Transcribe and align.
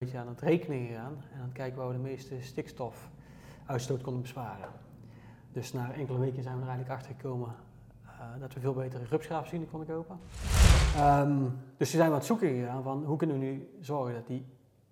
beetje 0.00 0.18
aan 0.18 0.28
het 0.28 0.40
rekenen 0.40 0.86
gegaan 0.86 1.22
en 1.32 1.38
aan 1.38 1.44
het 1.44 1.52
kijken 1.52 1.78
waar 1.78 1.86
we 1.86 1.92
de 1.92 1.98
meeste 1.98 2.40
stikstofuitstoot 2.40 4.02
konden 4.02 4.22
besparen. 4.22 4.68
Dus 5.52 5.72
na 5.72 5.92
enkele 5.92 6.18
weken 6.18 6.42
zijn 6.42 6.54
we 6.54 6.62
er 6.62 6.68
eigenlijk 6.68 6.98
achter 6.98 7.14
gekomen 7.16 7.54
uh, 8.04 8.10
dat 8.40 8.54
we 8.54 8.60
veel 8.60 8.74
betere 8.74 9.04
rupsgraafmachine 9.04 9.66
konden 9.66 9.88
kopen. 9.88 10.18
Um, 10.98 11.58
dus 11.76 11.90
zijn 11.90 12.02
we 12.02 12.08
aan 12.08 12.14
het 12.18 12.24
zoeken 12.24 12.48
gegaan 12.48 12.82
van 12.82 13.04
hoe 13.04 13.16
kunnen 13.16 13.38
we 13.38 13.44
nu 13.44 13.68
zorgen 13.80 14.14
dat 14.14 14.26
die 14.26 14.46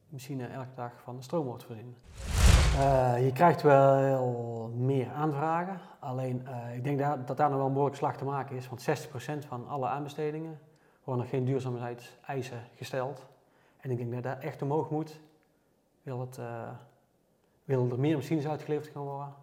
machine 0.09 0.47
elke 0.47 0.75
dag 0.75 0.93
van 1.03 1.17
de 1.17 1.23
stroom 1.23 1.47
wordt 1.47 1.65
voorzien. 1.65 1.97
Uh, 2.75 3.25
je 3.25 3.33
krijgt 3.33 3.63
wel 3.63 4.73
meer 4.77 5.11
aanvragen, 5.11 5.81
alleen 5.99 6.43
uh, 6.49 6.77
ik 6.77 6.85
denk 6.85 6.99
dat, 6.99 7.27
dat 7.27 7.37
daar 7.37 7.49
nog 7.49 7.59
wel 7.59 7.67
een 7.67 7.73
behoorlijk 7.73 7.99
slag 7.99 8.17
te 8.17 8.25
maken 8.25 8.57
is, 8.57 8.69
want 8.69 8.89
60% 9.45 9.47
van 9.47 9.69
alle 9.69 9.87
aanbestedingen 9.87 10.59
worden 11.05 11.23
nog 11.23 11.33
geen 11.33 11.45
duurzaamheidseisen 11.45 12.63
gesteld. 12.75 13.27
En 13.81 13.91
ik 13.91 13.97
denk 13.97 14.13
dat 14.13 14.23
dat 14.23 14.39
echt 14.41 14.63
omhoog 14.63 14.91
moet. 14.91 15.21
Wil, 16.03 16.21
het, 16.21 16.39
uh, 16.39 16.69
wil 17.65 17.91
er 17.91 18.01
meer 18.01 18.17
machines 18.17 18.47
uitgeleverd 18.47 18.91
gaan 18.93 19.03
worden 19.03 19.35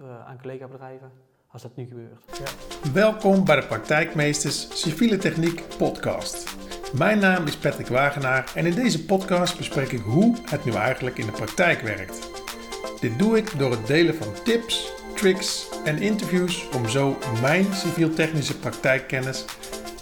uh, 0.00 0.26
aan 0.26 0.40
collega-bedrijven 0.40 1.12
als 1.46 1.62
dat 1.62 1.76
nu 1.76 1.86
gebeurt. 1.86 2.38
Ja. 2.38 2.90
Welkom 2.92 3.44
bij 3.44 3.60
de 3.60 3.66
Praktijkmeesters 3.66 4.80
Civiele 4.82 5.16
Techniek 5.16 5.62
podcast. 5.78 6.56
Mijn 6.92 7.18
naam 7.18 7.46
is 7.46 7.56
Patrick 7.56 7.86
Wagenaar 7.86 8.52
en 8.54 8.66
in 8.66 8.74
deze 8.74 9.04
podcast 9.04 9.56
bespreek 9.56 9.92
ik 9.92 10.00
hoe 10.00 10.36
het 10.50 10.64
nu 10.64 10.72
eigenlijk 10.72 11.18
in 11.18 11.26
de 11.26 11.32
praktijk 11.32 11.80
werkt. 11.80 12.30
Dit 13.00 13.18
doe 13.18 13.36
ik 13.36 13.58
door 13.58 13.70
het 13.70 13.86
delen 13.86 14.14
van 14.14 14.32
tips, 14.44 14.92
tricks 15.14 15.68
en 15.84 15.98
interviews 15.98 16.68
om 16.76 16.88
zo 16.88 17.16
mijn 17.40 17.72
civiel-technische 17.72 18.58
praktijkkennis 18.58 19.44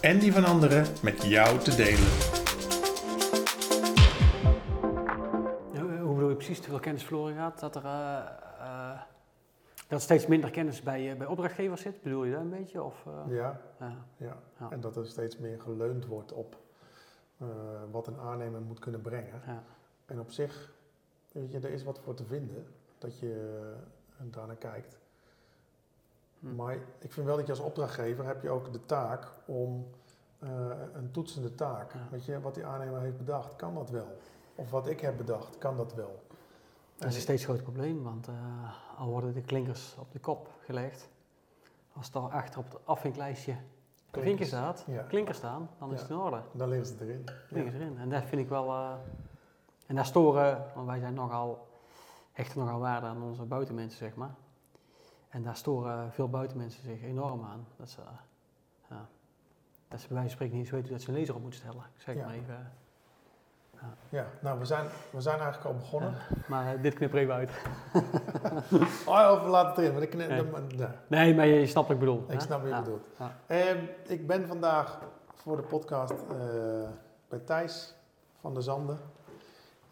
en 0.01 0.19
die 0.19 0.33
van 0.33 0.45
anderen 0.45 0.87
met 1.03 1.23
jou 1.23 1.59
te 1.59 1.75
delen. 1.75 2.42
Precies 6.45 6.65
te 6.65 6.71
veel 6.71 6.81
kennis 6.81 7.05
verloren 7.05 7.35
gaat, 7.35 7.61
dat 7.61 7.77
er 7.77 7.85
uh, 7.85 8.21
uh, 8.59 9.01
dat 9.89 10.01
steeds 10.01 10.27
minder 10.27 10.51
kennis 10.51 10.83
bij, 10.83 11.11
uh, 11.13 11.19
bij 11.19 11.27
opdrachtgevers 11.27 11.81
zit. 11.81 12.03
Bedoel 12.03 12.25
je 12.25 12.33
dat 12.33 12.41
een 12.41 12.51
beetje? 12.51 12.83
Of, 12.83 13.07
ja, 13.29 13.61
ja. 13.79 13.97
ja, 14.17 14.37
en 14.71 14.81
dat 14.81 14.97
er 14.97 15.07
steeds 15.07 15.39
meer 15.39 15.61
geleund 15.61 16.07
wordt 16.07 16.33
op 16.33 16.57
wat 17.91 18.07
een 18.07 18.19
aannemer 18.19 18.61
moet 18.61 18.79
kunnen 18.79 19.01
brengen. 19.01 19.41
Ja. 19.47 19.63
En 20.07 20.21
op 20.21 20.31
zich, 20.31 20.73
weet 21.33 21.53
je, 21.53 21.59
er 21.59 21.71
is 21.71 21.85
wat 21.85 21.99
voor 21.99 22.15
te 22.15 22.25
vinden 22.25 22.67
dat 22.99 23.19
je 23.19 23.63
daarnaar 24.17 24.57
kijkt. 24.57 24.99
Hm. 26.41 26.55
Maar 26.55 26.75
ik 26.99 27.13
vind 27.13 27.27
wel 27.27 27.37
dat 27.37 27.47
je 27.47 27.53
als 27.53 27.61
opdrachtgever 27.61 28.27
heb 28.27 28.43
je 28.43 28.51
ook 28.51 28.73
de 28.73 28.87
taak 28.87 29.27
om 29.45 29.87
een 30.93 31.11
toetsende 31.11 31.55
taak. 31.55 31.93
Weet 32.11 32.25
je, 32.25 32.41
wat 32.41 32.55
die 32.55 32.67
aannemer 32.67 33.01
heeft 33.01 33.19
bedacht, 33.19 33.57
kan 33.57 33.75
dat 33.75 33.91
wel? 33.91 34.19
Of 34.55 34.71
wat 34.71 34.87
ik 34.87 35.01
heb 35.01 35.17
bedacht, 35.17 35.59
kan 35.59 35.77
dat 35.77 35.95
wel? 35.95 36.23
Dat 37.03 37.11
is 37.11 37.17
een 37.17 37.23
steeds 37.23 37.45
groot 37.45 37.63
probleem, 37.63 38.03
want 38.03 38.29
uh, 38.29 38.35
al 38.99 39.09
worden 39.09 39.35
de 39.35 39.41
klinkers 39.41 39.97
op 39.99 40.13
de 40.13 40.19
kop 40.19 40.51
gelegd, 40.61 41.11
als 41.93 42.15
er 42.15 42.21
achter 42.21 42.59
op 42.61 42.73
het 42.73 42.87
afvinklijstje 42.87 43.57
klinkers 44.11 44.49
staat, 44.49 44.85
ja. 44.87 45.03
klinkers 45.03 45.39
staan, 45.39 45.71
dan 45.79 45.89
ja. 45.89 45.95
is 45.95 46.01
het 46.01 46.11
in 46.11 46.17
orde. 46.17 46.43
Dan 46.53 46.69
liggen 46.69 46.87
ze 46.87 47.05
erin. 47.05 47.25
Liggen 47.49 47.73
ze 47.73 47.79
erin. 47.79 47.99
En 47.99 48.09
dat 48.09 48.25
vind 48.25 48.41
ik 48.41 48.49
wel, 48.49 48.69
uh, 48.69 48.93
en 49.87 49.95
daar 49.95 50.07
storen, 50.07 50.65
want 50.75 50.87
wij 50.87 50.99
zijn 50.99 51.15
nogal, 51.15 51.69
hechten 52.33 52.59
nogal 52.61 52.79
waarde 52.79 53.07
aan 53.07 53.23
onze 53.23 53.43
buitenmensen, 53.43 53.99
zeg 53.99 54.15
maar. 54.15 54.35
En 55.29 55.43
daar 55.43 55.57
storen 55.57 56.13
veel 56.13 56.29
buitenmensen 56.29 56.83
zich 56.83 57.03
enorm 57.03 57.45
aan. 57.45 57.67
Dat 57.77 57.91
ze, 57.91 58.01
uh, 58.93 58.99
dat 59.89 60.01
ze 60.01 60.07
bij 60.07 60.17
wijze 60.17 60.29
van 60.29 60.31
spreken 60.31 60.55
niet 60.57 60.65
eens 60.65 60.75
weten 60.75 60.91
dat 60.93 61.01
ze 61.01 61.09
een 61.09 61.19
laser 61.19 61.35
op 61.35 61.41
moeten 61.41 61.61
stellen. 61.61 61.85
Ik 61.95 62.01
zeg 62.01 62.17
maar 62.17 62.35
even. 62.35 62.73
Ja, 64.09 64.27
nou, 64.41 64.59
we 64.59 64.65
zijn, 64.65 64.87
we 65.11 65.21
zijn 65.21 65.39
eigenlijk 65.39 65.69
al 65.69 65.75
begonnen. 65.75 66.15
maar 66.49 66.75
uh, 66.75 66.83
dit 66.83 66.95
knip 66.95 67.13
er 67.13 67.19
even 67.19 67.35
uit. 67.35 67.51
oh, 69.07 69.45
we 69.45 69.49
laten 69.49 69.69
het 69.69 69.79
erin. 69.79 69.93
Maar 69.93 70.03
ik 70.03 70.11
knip, 70.11 70.29
nee. 70.29 70.43
nee. 70.77 70.89
nee. 71.09 71.35
maar 71.35 71.47
je 71.47 71.67
snapt 71.67 71.87
wat 71.87 71.97
ik 71.97 72.03
bedoel. 72.03 72.25
Ik 72.29 72.41
snap 72.41 72.63
wat 72.63 72.71
je 72.71 72.83
bedoelt. 72.83 73.09
Ja. 73.19 73.37
Um, 73.71 73.89
ik 74.07 74.27
ben 74.27 74.47
vandaag 74.47 74.99
voor 75.35 75.57
de 75.57 75.63
podcast 75.63 76.13
uh, 76.13 76.89
bij 77.29 77.39
Thijs 77.39 77.95
van 78.41 78.55
der 78.55 78.63
Zanden. 78.63 78.99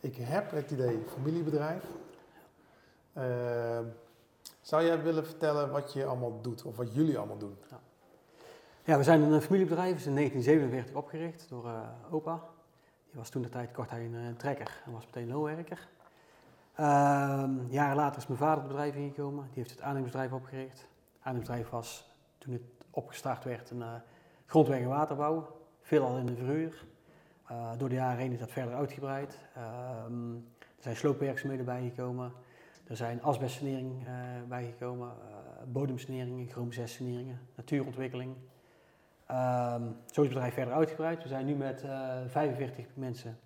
Ik 0.00 0.16
heb 0.16 0.50
het 0.50 0.70
idee 0.70 1.04
familiebedrijf. 1.12 1.84
Uh, 3.16 3.24
zou 4.60 4.84
jij 4.84 5.02
willen 5.02 5.26
vertellen 5.26 5.70
wat 5.70 5.92
je 5.92 6.04
allemaal 6.04 6.40
doet, 6.40 6.62
of 6.62 6.76
wat 6.76 6.94
jullie 6.94 7.18
allemaal 7.18 7.38
doen? 7.38 7.56
Ja, 7.70 7.80
ja 8.84 8.96
we 8.96 9.02
zijn 9.02 9.22
een 9.22 9.42
familiebedrijf, 9.42 9.96
is 9.96 10.06
in 10.06 10.14
1947 10.14 10.94
opgericht 10.94 11.46
door 11.48 11.70
opa. 12.10 12.40
Die 13.10 13.18
was 13.18 13.28
toen 13.30 13.42
de 13.42 13.48
tijd 13.48 13.72
kort 13.72 13.90
hij 13.90 14.04
een, 14.04 14.14
een 14.14 14.36
trekker 14.36 14.82
en 14.84 14.92
was 14.92 15.04
meteen 15.04 15.28
loonwerker. 15.28 15.88
Uh, 16.80 17.48
jaren 17.68 17.96
later 17.96 18.20
is 18.20 18.26
mijn 18.26 18.38
vader 18.38 18.58
het 18.58 18.66
bedrijf 18.66 18.94
ingekomen. 18.94 19.44
Die 19.44 19.54
heeft 19.54 19.70
het 19.70 19.80
aannemingsbedrijf 19.80 20.32
opgericht. 20.32 20.88
Het 21.20 21.70
was 21.70 22.10
toen 22.38 22.52
het 22.52 22.62
opgestart 22.90 23.44
werd 23.44 23.70
een 23.70 23.78
uh, 23.78 23.94
grondweg 24.46 24.80
en 24.80 24.88
waterbouw. 24.88 25.56
Veelal 25.80 26.16
in 26.16 26.26
de 26.26 26.36
verhuur. 26.36 26.84
Uh, 27.50 27.70
door 27.78 27.88
de 27.88 27.94
jaren 27.94 28.18
heen 28.18 28.32
is 28.32 28.38
dat 28.38 28.50
verder 28.50 28.74
uitgebreid. 28.74 29.38
Ehm, 29.54 30.34
er 30.58 30.82
zijn 30.82 30.96
sloopwerkzaamheden 30.96 31.64
bijgekomen. 31.64 32.32
Er 32.86 32.96
zijn 32.96 33.22
asbestsanering 33.22 34.06
uh, 34.06 34.12
bijgekomen. 34.48 35.12
bodemsaneringen, 35.66 36.48
chroom 36.48 36.72
6 36.72 36.94
saneringen, 36.94 37.40
natuurontwikkeling. 37.54 38.36
Um, 39.30 39.96
zo 40.06 40.20
is 40.20 40.26
het 40.26 40.28
bedrijf 40.28 40.54
verder 40.54 40.74
uitgebreid. 40.74 41.22
We 41.22 41.28
zijn 41.28 41.46
nu 41.46 41.54
met 41.54 41.82
uh, 41.82 42.22
eh, 42.22 42.28
45 42.28 42.86
mensen 42.94 43.38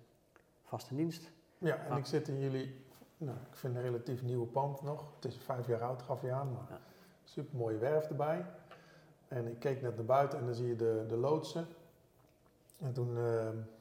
vast 0.63 0.89
in 0.89 0.95
dienst. 0.97 1.31
Ja, 1.57 1.77
en 1.89 1.97
ik 1.97 2.05
zit 2.05 2.27
in 2.27 2.39
jullie, 2.39 2.85
nou, 3.17 3.37
ik 3.51 3.55
vind 3.55 3.75
een 3.75 3.81
relatief 3.81 4.23
nieuwe 4.23 4.45
pand 4.45 4.81
nog. 4.81 5.05
Het 5.15 5.25
is 5.25 5.37
vijf 5.37 5.67
jaar 5.67 5.81
oud, 5.81 6.01
gaf 6.01 6.21
je 6.21 6.31
aan, 6.31 6.51
maar 6.51 6.65
ja. 6.69 6.79
super 7.23 7.57
mooie 7.57 7.77
werf 7.77 8.09
erbij. 8.09 8.45
En 9.27 9.47
ik 9.47 9.59
keek 9.59 9.81
net 9.81 9.95
naar 9.95 10.05
buiten 10.05 10.39
en 10.39 10.45
dan 10.45 10.55
zie 10.55 10.67
je 10.67 10.75
de, 10.75 11.05
de 11.07 11.17
loodsen. 11.17 11.67
En 12.79 12.93
toen, 12.93 13.09
uh, 13.09 13.15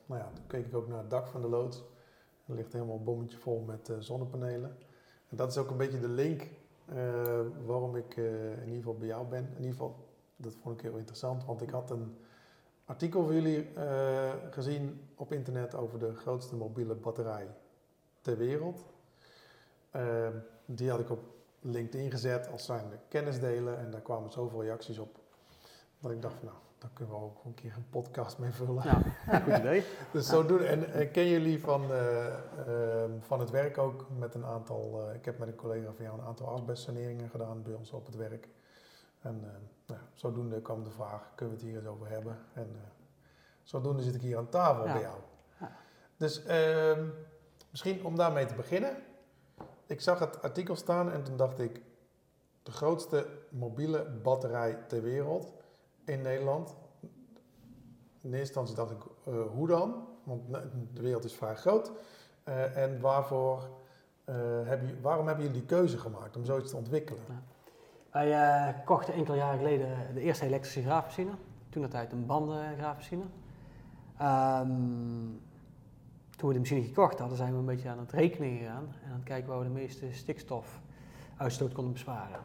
nou 0.06 0.20
ja, 0.20 0.30
toen 0.34 0.46
keek 0.46 0.66
ik 0.66 0.74
ook 0.74 0.88
naar 0.88 0.98
het 0.98 1.10
dak 1.10 1.26
van 1.26 1.40
de 1.40 1.48
loods. 1.48 1.84
Er 2.46 2.54
ligt 2.54 2.72
helemaal 2.72 2.96
een 2.96 3.04
bommetje 3.04 3.38
vol 3.38 3.60
met 3.60 3.88
uh, 3.88 3.96
zonnepanelen. 3.98 4.76
En 5.28 5.36
dat 5.36 5.50
is 5.50 5.56
ook 5.56 5.70
een 5.70 5.76
beetje 5.76 6.00
de 6.00 6.08
link 6.08 6.50
waarom 7.64 7.96
ik 7.96 8.16
in 8.16 8.64
ieder 8.64 8.76
geval 8.76 8.96
bij 8.96 9.06
jou 9.06 9.26
ben. 9.26 9.44
In 9.44 9.56
ieder 9.56 9.70
geval 9.70 10.03
dat 10.36 10.54
vond 10.62 10.74
ik 10.74 10.82
heel 10.82 10.96
interessant, 10.96 11.44
want 11.44 11.62
ik 11.62 11.70
had 11.70 11.90
een 11.90 12.16
artikel 12.84 13.24
van 13.24 13.34
jullie 13.34 13.68
uh, 13.76 14.32
gezien 14.50 15.00
op 15.14 15.32
internet 15.32 15.74
over 15.74 15.98
de 15.98 16.14
grootste 16.14 16.56
mobiele 16.56 16.94
batterij 16.94 17.48
ter 18.20 18.36
wereld. 18.36 18.84
Uh, 19.96 20.28
die 20.64 20.90
had 20.90 21.00
ik 21.00 21.10
op 21.10 21.20
LinkedIn 21.60 22.10
gezet 22.10 22.50
als 22.50 22.64
zijn 22.64 22.84
kennisdelen 23.08 23.78
en 23.78 23.90
daar 23.90 24.00
kwamen 24.00 24.30
zoveel 24.30 24.62
reacties 24.62 24.98
op. 24.98 25.18
Dat 26.00 26.10
ik 26.10 26.22
dacht 26.22 26.34
van 26.34 26.44
nou, 26.44 26.58
daar 26.78 26.90
kunnen 26.92 27.14
we 27.14 27.20
ook 27.20 27.44
een 27.44 27.54
keer 27.54 27.74
een 27.76 27.88
podcast 27.90 28.38
mee 28.38 28.50
vullen. 28.50 28.82
Ja, 28.84 29.02
goed 29.44 29.56
idee. 29.58 29.84
dus 30.12 30.26
zo 30.26 30.46
doen. 30.46 30.60
En, 30.60 30.92
en 30.92 31.10
ken 31.10 31.28
jullie 31.28 31.60
van, 31.60 31.90
uh, 31.90 32.34
van 33.20 33.40
het 33.40 33.50
werk 33.50 33.78
ook 33.78 34.06
met 34.18 34.34
een 34.34 34.44
aantal, 34.44 35.10
ik 35.14 35.24
heb 35.24 35.38
met 35.38 35.48
een 35.48 35.54
collega 35.54 35.92
van 35.92 36.04
jou 36.04 36.18
een 36.18 36.26
aantal 36.26 36.48
asbestsaneringen 36.48 37.28
gedaan 37.28 37.62
bij 37.62 37.74
ons 37.74 37.90
op 37.90 38.06
het 38.06 38.16
werk. 38.16 38.48
En 39.24 39.40
uh, 39.44 39.50
nou, 39.86 40.00
zodoende 40.14 40.60
kwam 40.60 40.84
de 40.84 40.90
vraag, 40.90 41.32
kunnen 41.34 41.54
we 41.54 41.60
het 41.60 41.70
hier 41.70 41.80
eens 41.80 41.88
over 41.88 42.08
hebben? 42.08 42.38
En 42.52 42.68
uh, 42.74 42.80
zodoende 43.62 44.02
zit 44.02 44.14
ik 44.14 44.20
hier 44.20 44.36
aan 44.36 44.48
tafel 44.48 44.84
bij 44.84 45.00
jou. 45.00 45.18
Ja. 45.60 45.76
Dus 46.16 46.46
uh, 46.46 46.98
misschien 47.70 48.04
om 48.04 48.16
daarmee 48.16 48.46
te 48.46 48.54
beginnen. 48.54 48.96
Ik 49.86 50.00
zag 50.00 50.18
het 50.18 50.42
artikel 50.42 50.76
staan 50.76 51.10
en 51.10 51.22
toen 51.22 51.36
dacht 51.36 51.58
ik, 51.58 51.82
de 52.62 52.72
grootste 52.72 53.26
mobiele 53.48 54.04
batterij 54.22 54.74
ter 54.86 55.02
wereld 55.02 55.52
in 56.04 56.22
Nederland. 56.22 56.76
In 58.20 58.34
eerste 58.34 58.38
instantie 58.38 58.74
dacht 58.74 58.90
ik, 58.90 59.02
uh, 59.28 59.46
hoe 59.46 59.66
dan? 59.66 60.08
Want 60.22 60.52
de 60.92 61.00
wereld 61.00 61.24
is 61.24 61.34
vrij 61.34 61.56
groot. 61.56 61.92
en 62.74 63.00
waarvoor, 63.00 63.68
heb 64.64 64.82
je, 64.82 65.00
waarom 65.00 65.26
hebben 65.26 65.44
jullie 65.44 65.60
die 65.60 65.68
keuze 65.68 65.98
gemaakt 65.98 66.36
om 66.36 66.44
zoiets 66.44 66.70
te 66.70 66.76
ontwikkelen? 66.76 67.22
Ja. 67.28 67.42
Wij 68.14 68.28
uh, 68.28 68.74
kochten 68.84 69.14
enkele 69.14 69.36
jaren 69.36 69.58
geleden 69.58 69.88
de 70.14 70.20
eerste 70.20 70.44
elektrische 70.46 70.82
graafmachine. 70.82 71.30
Toen 71.68 71.82
dat 71.82 71.90
tijd 71.90 72.12
een 72.12 72.26
bandengraafmachine. 72.26 73.22
Um, 74.22 75.40
toen 76.36 76.48
we 76.48 76.54
de 76.54 76.58
machine 76.58 76.82
gekocht 76.82 77.18
hadden, 77.18 77.36
zijn 77.36 77.52
we 77.52 77.58
een 77.58 77.64
beetje 77.64 77.88
aan 77.88 77.98
het 77.98 78.12
rekenen 78.12 78.58
gegaan. 78.58 78.94
En 79.04 79.10
aan 79.10 79.16
het 79.16 79.24
kijken 79.24 79.48
waar 79.48 79.58
we 79.58 79.64
de 79.64 79.70
meeste 79.70 80.12
stikstofuitstoot 80.12 81.72
konden 81.72 81.92
besparen. 81.92 82.40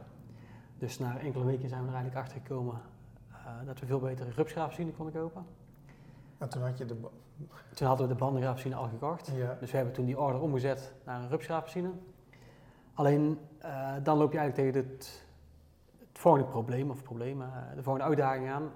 Dus 0.78 1.00
na 1.00 1.20
enkele 1.20 1.46
weken 1.46 1.70
zijn 1.70 1.82
we 1.82 1.88
er 1.88 1.94
eigenlijk 1.94 2.26
achter 2.26 2.42
gekomen 2.42 2.82
uh, 3.32 3.38
dat 3.66 3.80
we 3.80 3.86
veel 3.86 4.00
betere 4.00 4.30
rupsgraafmachine 4.32 4.92
konden 4.92 5.14
kopen. 5.14 5.46
En 6.38 6.50
toen 6.50 6.62
had 6.62 6.78
je 6.78 6.86
de... 6.86 6.96
Toen 7.74 7.88
hadden 7.88 8.08
we 8.08 8.14
de 8.14 8.20
bandengraafmachine 8.20 8.76
al 8.76 8.88
gekocht. 8.88 9.32
Ja. 9.36 9.58
Dus 9.60 9.72
we 9.72 9.76
hebben 9.76 9.96
toen 9.96 10.06
die 10.06 10.20
order 10.20 10.42
omgezet 10.42 10.94
naar 11.06 11.22
een 11.22 11.30
rupsgraafmachine. 11.30 11.90
Alleen 12.94 13.40
uh, 13.66 13.94
dan 14.04 14.18
loop 14.18 14.32
je 14.32 14.38
eigenlijk 14.38 14.74
tegen 14.74 14.90
het 14.90 15.28
volgende 16.20 16.48
probleem 16.48 16.90
of 16.90 17.04
problemen, 17.04 17.48
eh, 17.48 17.76
de 17.76 17.84
volgende 17.84 18.08
uitdaging 18.08 18.50
aan. 18.50 18.72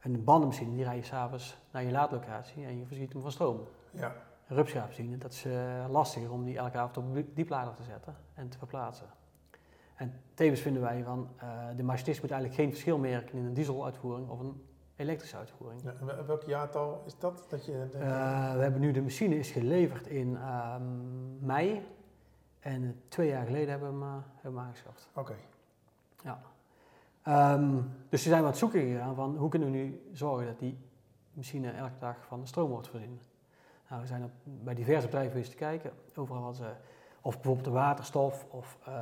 Een 0.00 0.24
bandenmachine 0.24 0.74
die 0.74 0.84
rij 0.84 0.96
je 0.96 1.02
s'avonds 1.02 1.58
naar 1.70 1.82
je 1.82 1.90
laadlocatie 1.90 2.64
en 2.64 2.78
je 2.78 2.86
voorziet 2.86 3.12
hem 3.12 3.22
van 3.22 3.32
stroom. 3.32 3.60
Ja. 3.90 4.12
dat 5.18 5.32
is 5.32 5.44
uh, 5.46 5.84
lastiger 5.88 6.32
om 6.32 6.44
die 6.44 6.56
elke 6.56 6.78
avond 6.78 6.96
op 6.96 7.24
dieplader 7.34 7.74
te 7.74 7.82
zetten 7.82 8.16
en 8.34 8.48
te 8.48 8.58
verplaatsen. 8.58 9.06
En 9.94 10.20
tevens 10.34 10.60
vinden 10.60 10.82
wij 10.82 11.02
van, 11.04 11.28
de 11.76 11.82
machinist 11.82 12.22
moet 12.22 12.30
eigenlijk 12.30 12.60
geen 12.60 12.70
verschil 12.70 12.98
merken 12.98 13.38
in 13.38 13.44
een 13.44 13.54
dieseluitvoering 13.54 14.28
of 14.28 14.40
een 14.40 14.62
elektrische 14.96 15.36
uitvoering. 15.36 15.82
Ja, 15.82 16.24
welk 16.24 16.42
jaartal 16.42 17.02
is 17.06 17.18
dat? 17.18 17.46
dat 17.48 17.64
je, 17.64 17.86
we 18.56 18.62
hebben 18.62 18.80
nu 18.80 18.92
de 18.92 19.02
machine 19.02 19.38
is 19.38 19.50
geleverd 19.50 20.06
in 20.06 20.36
ehm, 20.36 21.46
mei 21.46 21.86
en 22.60 23.02
twee 23.08 23.28
jaar 23.28 23.46
geleden 23.46 23.70
hebben 23.70 23.98
we 23.98 24.04
hem, 24.04 24.22
hebben 24.34 24.60
we 24.60 24.66
aangeschaft. 24.66 25.10
Oké. 25.14 25.34
Ja. 26.22 26.51
Um, 27.28 27.90
dus 28.08 28.22
we 28.22 28.28
zijn 28.28 28.40
we 28.40 28.46
aan 28.46 28.50
het 28.50 28.56
zoeken 28.58 28.80
gegaan 28.80 29.14
van 29.14 29.36
hoe 29.36 29.48
kunnen 29.48 29.70
we 29.70 29.76
nu 29.76 30.10
zorgen 30.12 30.46
dat 30.46 30.58
die 30.58 30.78
machine 31.32 31.70
elke 31.70 31.98
dag 31.98 32.16
van 32.26 32.40
de 32.40 32.46
stroom 32.46 32.70
wordt 32.70 32.88
voorzien. 32.88 33.20
Nou, 33.88 34.00
we 34.00 34.06
zijn 34.06 34.24
op, 34.24 34.30
bij 34.44 34.74
diverse 34.74 35.06
bedrijven 35.06 35.32
geweest 35.32 35.50
te 35.50 35.56
kijken, 35.56 35.92
overal 36.14 36.42
wat 36.42 36.56
ze, 36.56 36.70
of 37.20 37.34
bijvoorbeeld 37.34 37.64
de 37.64 37.70
waterstof 37.70 38.46
of 38.50 38.78
uh. 38.88 38.94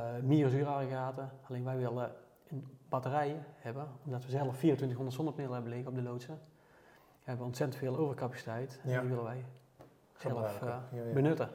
Alleen 1.47 1.63
wij 1.63 1.77
willen 1.77 2.11
een 2.49 2.77
batterij 2.89 3.43
hebben, 3.57 3.87
omdat 4.05 4.25
we 4.25 4.31
zelf 4.31 4.57
2400 4.57 5.15
zonnepanelen 5.15 5.53
hebben 5.53 5.71
liggen 5.71 5.89
op 5.89 5.95
de 5.95 6.03
loodsen. 6.09 6.39
We 6.97 7.27
hebben 7.29 7.45
ontzettend 7.45 7.79
veel 7.79 7.97
overcapaciteit 7.97 8.79
en 8.83 8.99
die 8.99 9.09
willen 9.09 9.23
wij 9.23 9.45
zelf 10.17 10.61
uh, 10.61 10.77
benutten. 11.13 11.49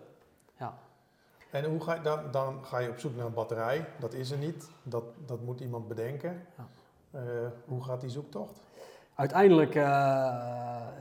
En 1.57 1.71
hoe 1.71 1.81
ga 1.81 1.95
je, 1.95 2.01
dan, 2.01 2.31
dan 2.31 2.65
ga 2.65 2.79
je 2.79 2.89
op 2.89 2.99
zoek 2.99 3.17
naar 3.17 3.27
een 3.27 3.35
batterij. 3.35 3.87
Dat 3.99 4.13
is 4.13 4.31
er 4.31 4.39
niet. 4.39 4.71
Dat, 4.83 5.05
dat 5.27 5.41
moet 5.41 5.61
iemand 5.61 5.89
bedenken. 5.89 6.47
Ja. 6.57 6.69
Uh, 7.21 7.49
hoe 7.65 7.85
gaat 7.85 8.01
die 8.01 8.11
zoektocht? 8.11 8.61
Uiteindelijk 9.15 9.75
uh, 9.75 9.85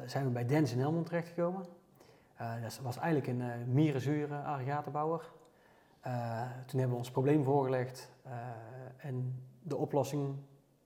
zijn 0.06 0.26
we 0.26 0.30
bij 0.30 0.46
Dens 0.46 0.72
in 0.72 0.80
Helmond 0.80 1.06
terechtgekomen. 1.06 1.66
Uh, 2.42 2.62
dat 2.62 2.80
was 2.84 2.98
eigenlijk 2.98 3.28
een 3.28 3.42
uh, 3.42 3.74
mierenzure 3.74 4.36
aggregatenbouwer. 4.36 5.22
toen 6.66 6.80
hebben 6.80 6.90
we 6.90 6.96
ons 6.96 7.12
probleem 7.12 7.44
voorgelegd 7.44 8.12
en 8.98 9.44
de 9.62 9.76
oplossing 9.76 10.36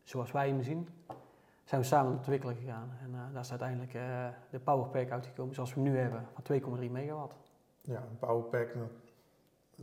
zoals 0.03 0.31
wij 0.31 0.47
hem 0.47 0.63
zien, 0.63 0.89
zijn 1.63 1.81
we 1.81 1.87
samen 1.87 2.11
ontwikkelen 2.11 2.55
gegaan. 2.55 2.91
En 3.03 3.31
daar 3.33 3.41
is 3.41 3.49
uiteindelijk 3.49 3.91
de 4.49 4.59
Powerpack 4.59 5.11
uitgekomen 5.11 5.55
zoals 5.55 5.73
we 5.73 5.81
hem 5.81 5.91
nu 5.91 5.97
hebben, 5.97 6.25
van 6.33 6.77
2,3 6.79 6.91
megawatt. 6.91 7.33
Ja, 7.81 7.97
een 7.97 8.17
Powerpack, 8.19 8.75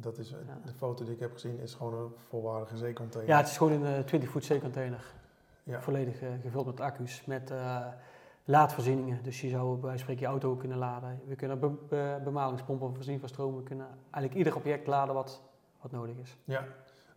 dat 0.00 0.18
is, 0.18 0.28
de 0.64 0.72
foto 0.76 1.04
die 1.04 1.14
ik 1.14 1.20
heb 1.20 1.32
gezien 1.32 1.58
is 1.58 1.74
gewoon 1.74 1.94
een 1.94 2.12
volwaardige 2.28 2.76
zeecontainer. 2.76 3.32
Ja, 3.32 3.38
het 3.38 3.48
is 3.48 3.56
gewoon 3.56 3.82
een 3.82 4.04
20 4.04 4.30
voet 4.30 4.44
zeecontainer. 4.44 5.14
Ja. 5.66 5.80
Volledig 5.80 6.22
uh, 6.22 6.28
gevuld 6.42 6.66
met 6.66 6.80
accu's, 6.80 7.24
met 7.24 7.50
uh, 7.50 7.86
laadvoorzieningen. 8.44 9.22
Dus 9.22 9.40
je 9.40 9.48
zou 9.48 9.78
bij 9.78 9.98
spreken 9.98 10.22
je 10.22 10.28
auto 10.28 10.56
kunnen 10.56 10.78
laden. 10.78 11.20
We 11.26 11.34
kunnen 11.34 11.60
be 11.60 11.70
be 11.88 12.20
bemalingspompen 12.24 12.94
voorzien 12.94 13.20
van 13.20 13.28
stroom. 13.28 13.56
We 13.56 13.62
kunnen 13.62 13.86
eigenlijk 14.02 14.34
ieder 14.34 14.56
object 14.56 14.86
laden 14.86 15.14
wat, 15.14 15.42
wat 15.80 15.90
nodig 15.90 16.16
is. 16.16 16.36
Ja, 16.44 16.66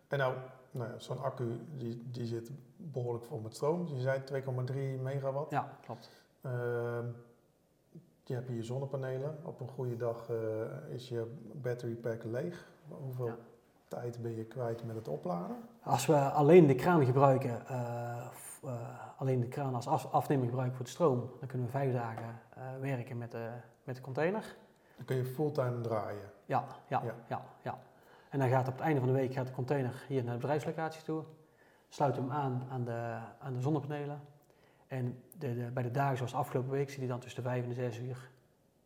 en 0.08 0.18
nou, 0.18 0.34
nou 0.70 0.90
zo'n 0.96 1.22
accu 1.22 1.60
die, 1.76 2.02
die 2.10 2.26
zit 2.26 2.50
behoorlijk 2.76 3.24
vol 3.24 3.38
met 3.38 3.54
stroom. 3.54 3.86
Je 3.86 4.00
zei 4.00 4.20
2,3 4.98 5.02
megawatt. 5.02 5.50
Ja, 5.50 5.78
klopt. 5.84 6.10
Uh, 6.46 6.52
je 8.24 8.34
hebt 8.34 8.48
hier 8.48 8.64
zonnepanelen. 8.64 9.38
Op 9.42 9.60
een 9.60 9.68
goede 9.68 9.96
dag 9.96 10.30
is 10.88 11.08
je 11.08 11.36
battery 11.52 11.94
pack 11.94 12.24
leeg. 12.24 12.69
Hoeveel 12.90 13.26
ja. 13.26 13.36
tijd 13.88 14.22
ben 14.22 14.36
je 14.36 14.44
kwijt 14.44 14.84
met 14.84 14.96
het 14.96 15.08
opladen? 15.08 15.56
Als 15.82 16.06
we 16.06 16.16
alleen 16.16 16.66
de 16.66 16.74
kraan 16.74 17.04
gebruiken, 17.04 17.62
uh, 17.70 18.26
uh, 18.64 18.72
alleen 19.16 19.40
de 19.40 19.48
kraan 19.48 19.74
als 19.74 19.86
af 19.86 20.12
afnemer 20.12 20.46
gebruiken 20.46 20.76
voor 20.76 20.84
de 20.84 20.90
stroom, 20.90 21.30
dan 21.38 21.48
kunnen 21.48 21.66
we 21.66 21.72
vijf 21.72 21.92
dagen 21.92 22.40
werken 22.80 23.18
met 23.18 23.30
de, 23.30 23.50
met 23.84 23.96
de 23.96 24.02
container. 24.02 24.56
Dan 24.96 25.04
kun 25.04 25.16
je 25.16 25.24
fulltime 25.24 25.80
draaien? 25.80 26.30
Ja, 26.44 26.64
ja, 26.86 27.02
ja, 27.02 27.14
ja. 27.28 27.42
ja. 27.62 27.78
En 28.30 28.38
dan 28.38 28.48
gaat 28.48 28.68
op 28.68 28.74
het 28.74 28.82
einde 28.82 29.00
van 29.00 29.08
de 29.08 29.14
week 29.14 29.32
gaat 29.32 29.46
de 29.46 29.52
container 29.52 30.04
hier 30.08 30.24
naar 30.24 30.34
de 30.34 30.40
bedrijfslocatie 30.40 31.02
toe. 31.02 31.24
Sluit 31.88 32.16
hem 32.16 32.30
aan 32.30 32.66
aan 32.70 32.84
de, 32.84 33.18
aan 33.38 33.52
de 33.52 33.60
zonnepanelen. 33.60 34.20
En 34.86 35.22
de, 35.38 35.54
de, 35.54 35.70
bij 35.70 35.82
de 35.82 35.90
dagen 35.90 36.16
zoals 36.16 36.34
afgelopen 36.34 36.70
week 36.70 36.90
zie 36.90 37.02
je 37.02 37.08
dan 37.08 37.20
tussen 37.20 37.42
de 37.42 37.48
5 37.48 37.62
en 37.62 37.68
de 37.68 37.74
6 37.74 37.98
uur 37.98 38.30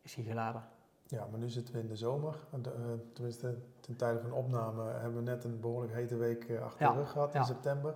is 0.01 0.15
hij 0.15 0.23
geladen. 0.23 0.63
Ja, 1.07 1.27
maar 1.31 1.39
nu 1.39 1.49
zitten 1.49 1.73
we 1.73 1.79
in 1.79 1.87
de 1.87 1.95
zomer. 1.95 2.35
De, 2.61 2.73
uh, 2.79 2.85
tenminste, 3.13 3.57
ten 3.79 3.95
tijde 3.95 4.19
van 4.19 4.31
opname 4.31 4.83
hebben 4.83 5.15
we 5.23 5.29
net 5.29 5.43
een 5.43 5.59
behoorlijk 5.59 5.93
hete 5.93 6.15
week 6.15 6.47
uh, 6.49 6.61
achter 6.61 6.87
de 6.87 6.93
rug 6.93 7.11
gehad 7.11 7.35
in 7.35 7.43
september. 7.43 7.95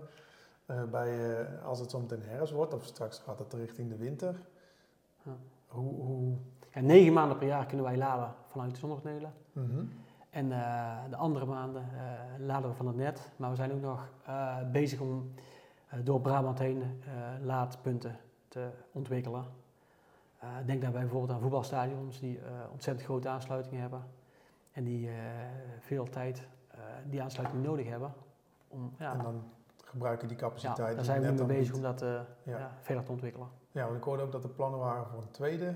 Uh, 0.68 0.84
bij, 0.84 1.46
als 1.62 1.80
het 1.80 1.90
zometeen 1.90 2.22
herfst 2.22 2.54
wordt, 2.54 2.74
of 2.74 2.86
straks 2.86 3.20
gaat 3.20 3.40
het 3.40 3.54
richting 3.54 3.90
de 3.90 3.98
winter. 3.98 4.36
Ja. 5.24 5.36
Hoe, 5.68 6.02
hoe... 6.02 6.38
Ja, 6.74 6.82
negen 6.82 7.14
maanden 7.14 7.38
per 7.38 7.48
jaar 7.48 7.66
kunnen 7.66 7.86
wij 7.86 7.98
laden 7.98 8.34
vanuit 8.48 8.72
de 8.72 8.78
zonnepanelen. 8.78 9.34
Mm 9.52 9.70
-hmm. 9.70 9.90
En 10.30 10.50
de 11.10 11.16
andere 11.16 11.46
maanden 11.46 11.86
laden 12.40 12.70
we 12.70 12.76
van 12.76 12.88
het 12.88 12.96
net. 12.96 13.32
Maar 13.36 13.50
we 13.50 13.56
zijn 13.56 13.72
ook 13.72 13.82
nog 13.82 14.10
bezig 14.72 15.00
om 15.00 15.32
door 16.04 16.22
Brabant 16.22 16.60
heen 16.60 17.02
laadpunten 17.42 18.20
te 18.48 18.70
ontwikkelen. 18.92 19.46
Uh, 20.44 20.50
denk 20.66 20.82
daarbij 20.82 21.02
bijvoorbeeld 21.02 21.32
aan 21.32 21.42
voetbalstadions 21.42 22.20
die 22.20 22.38
uh, 22.38 22.44
ontzettend 22.72 23.06
grote 23.08 23.30
aansluitingen 23.30 23.82
hebben 23.82 24.04
en 24.72 24.84
die 24.84 25.08
uh, 25.08 25.14
veel 25.80 26.10
tijd 26.10 26.48
die 27.10 27.22
aansluiting 27.22 27.64
nodig 27.64 27.88
hebben. 27.88 28.14
Om, 28.68 28.94
ja, 28.98 29.14
en 29.14 29.24
dan 29.24 29.44
gebruiken 29.84 30.28
die 30.28 30.38
capaciteit. 30.38 30.90
Ja, 30.90 30.96
daar 30.96 31.04
zijn 31.04 31.22
we 31.22 31.32
nu 31.32 31.34
mee 31.34 31.58
bezig 31.58 31.76
om 31.76 31.82
dat 31.82 32.00
ja. 32.00 32.26
Ja, 32.44 32.72
verder 32.80 33.04
te 33.04 33.12
ontwikkelen. 33.12 33.48
Ja, 33.72 33.84
want 33.86 33.98
ik 33.98 34.04
hoorde 34.04 34.24
ook 34.24 34.32
dat 34.32 34.44
er 34.44 34.50
plannen 34.50 34.80
waren 34.80 35.08
voor 35.08 35.22
een 35.22 35.32
tweede. 35.32 35.74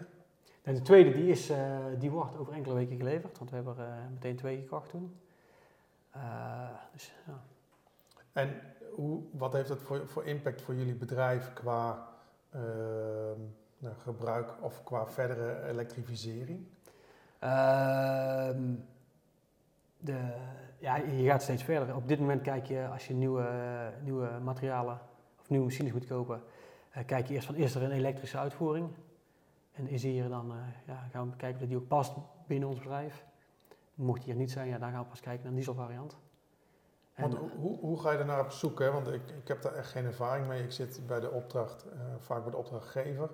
En 0.61 0.73
de 0.73 0.81
tweede 0.81 1.11
die 1.11 1.29
is, 1.29 1.51
die 1.99 2.11
wordt 2.11 2.37
over 2.37 2.53
enkele 2.53 2.73
weken 2.73 2.97
geleverd, 2.97 3.37
want 3.37 3.49
we 3.49 3.55
hebben 3.55 3.77
er 3.77 4.09
meteen 4.11 4.35
twee 4.35 4.61
gekocht 4.61 4.89
toen. 4.89 5.19
dus, 6.91 7.13
ja. 7.27 7.41
En 8.33 8.61
hoe, 8.95 9.21
wat 9.31 9.53
heeft 9.53 9.67
dat 9.67 9.79
voor, 9.79 10.07
voor 10.07 10.25
impact 10.25 10.61
voor 10.61 10.75
jullie 10.75 10.95
bedrijf 10.95 11.53
qua 11.53 12.07
ehm, 12.49 13.39
nou, 13.83 13.95
gebruik 13.95 14.53
of 14.61 14.83
qua 14.83 15.07
verdere 15.07 15.67
elektrificering? 15.67 16.65
Uh, 17.43 18.49
de, 19.97 20.33
ja, 20.79 20.95
je 20.95 21.25
gaat 21.25 21.41
steeds 21.41 21.63
verder. 21.63 21.95
Op 21.95 22.07
dit 22.07 22.19
moment 22.19 22.41
kijk 22.41 22.65
je, 22.65 22.87
als 22.87 23.07
je 23.07 23.13
nieuwe, 23.13 23.47
nieuwe 24.03 24.39
materialen 24.43 24.99
of 25.39 25.49
nieuwe 25.49 25.65
machines 25.65 25.91
moet 25.91 26.07
kopen, 26.07 26.41
uh, 26.97 27.05
kijk 27.05 27.27
je 27.27 27.33
eerst 27.33 27.45
van, 27.45 27.55
is 27.55 27.75
er 27.75 27.83
een 27.83 27.91
elektrische 27.91 28.37
uitvoering? 28.37 28.89
En 29.71 29.87
is 29.87 30.03
hier 30.03 30.29
dan, 30.29 30.51
uh, 30.51 30.57
ja, 30.87 31.07
gaan 31.11 31.29
we 31.29 31.35
kijken 31.35 31.61
of 31.61 31.67
die 31.67 31.77
ook 31.77 31.87
past 31.87 32.13
binnen 32.47 32.69
ons 32.69 32.79
bedrijf. 32.79 33.25
Mocht 33.95 34.23
die 34.23 34.31
er 34.31 34.39
niet 34.39 34.51
zijn, 34.51 34.67
ja, 34.67 34.77
dan 34.77 34.91
gaan 34.91 35.01
we 35.03 35.09
pas 35.09 35.19
kijken 35.19 35.41
naar 35.41 35.51
een 35.51 35.57
dieselvariant. 35.57 36.17
Want 37.15 37.35
hoe, 37.35 37.79
hoe 37.79 37.99
ga 37.99 38.11
je 38.11 38.17
er 38.17 38.25
naar 38.25 38.39
op 38.39 38.51
zoek? 38.51 38.79
Hè? 38.79 38.91
Want 38.91 39.07
ik, 39.07 39.29
ik 39.29 39.47
heb 39.47 39.61
daar 39.61 39.73
echt 39.73 39.91
geen 39.91 40.05
ervaring 40.05 40.47
mee. 40.47 40.63
Ik 40.63 40.71
zit 40.71 41.01
bij 41.07 41.19
de 41.19 41.31
opdracht, 41.31 41.85
uh, 41.85 42.01
vaak 42.19 42.41
bij 42.41 42.51
de 42.51 42.57
opdrachtgever. 42.57 43.29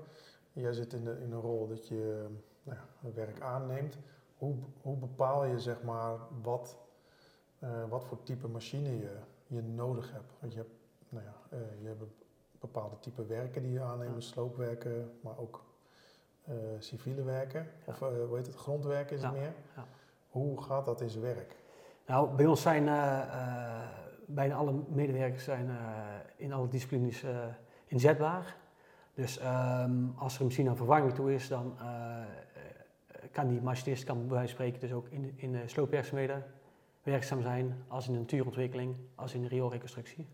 Jij 0.54 0.74
zit 0.74 0.94
in, 0.94 1.04
de, 1.04 1.20
in 1.22 1.32
een 1.32 1.42
rol 1.42 1.68
dat 1.68 1.88
je 1.88 2.28
nou 2.64 2.78
ja, 2.78 3.10
werk 3.14 3.42
aanneemt. 3.42 3.98
Hoe, 4.38 4.56
hoe 4.82 4.98
bepaal 4.98 5.46
je 5.46 5.60
zeg 5.60 5.84
maar 5.84 6.18
wat, 6.42 6.78
uh, 7.60 7.70
wat 7.90 8.06
voor 8.06 8.24
type 8.24 8.48
machine 8.48 9.00
je, 9.00 9.18
je 9.48 9.62
nodig 9.62 10.12
hebt? 10.12 10.34
Want 10.40 10.54
je 10.54 10.60
hebt, 10.60 10.74
nou 11.10 11.24
ja, 11.26 11.58
uh, 11.58 11.82
je 11.82 11.88
hebt 11.88 12.04
bepaalde 12.60 13.00
type 13.00 13.26
werken 13.26 13.62
die 13.62 13.72
je 13.72 13.82
aanneemt, 13.82 14.14
ja. 14.14 14.20
sloopwerken, 14.20 15.12
maar 15.22 15.38
ook 15.38 15.64
uh, 16.50 16.56
civiele 16.80 17.24
werken. 17.24 17.68
Ja. 17.86 17.92
Of 17.92 18.00
hoe 18.00 18.36
heet 18.36 18.46
het, 18.46 18.56
grondwerken 18.56 19.16
is 19.16 19.24
het 19.24 19.32
meer. 19.32 19.54
Ja. 19.76 19.86
Hoe 20.30 20.62
gaat 20.62 20.86
dat 20.86 21.02
in 21.02 21.10
zijn 21.10 21.24
werk? 21.24 21.56
Nou, 22.06 22.36
bij 22.36 22.46
ons 22.46 22.62
zijn 22.62 22.86
bijna 24.26 24.56
alle 24.56 24.74
medewerkers 24.88 25.44
zijn, 25.44 25.70
in 26.36 26.54
alle 26.54 26.68
disciplines 26.68 27.26
inzetbaar. 27.86 28.58
Dus 29.20 29.42
um, 29.42 30.14
als 30.18 30.36
er 30.36 30.42
een 30.42 30.48
machine 30.48 30.70
aan 30.70 30.78
vervanging 30.78 31.14
toe 31.14 31.34
is, 31.34 31.48
dan 31.48 31.78
uh, 31.82 32.18
kan 33.32 33.48
die 33.48 33.62
machinist, 33.62 34.04
kan 34.04 34.18
bij 34.18 34.28
wijze 34.28 34.56
van 34.56 34.56
spreken, 34.56 34.80
dus 34.80 34.94
ook 34.94 35.08
in, 35.08 35.34
in 35.36 35.52
de 35.52 35.68
sloopwerkzaamheden 35.68 36.44
werkzaam 37.04 37.42
zijn, 37.42 37.84
als 37.88 38.08
in 38.08 38.14
de 38.14 38.20
natuurontwikkeling, 38.20 38.96
als 39.16 39.34
in 39.34 39.42
de 39.42 39.48
rioolreconstructie. 39.48 40.28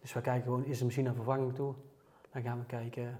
Dus 0.00 0.12
we 0.12 0.20
kijken 0.20 0.42
gewoon, 0.42 0.64
is 0.64 0.78
de 0.78 0.84
machine 0.84 1.08
aan 1.08 1.14
vervanging 1.14 1.54
toe? 1.54 1.74
Dan 2.30 2.42
gaan 2.42 2.58
we 2.58 2.64
kijken, 2.64 3.18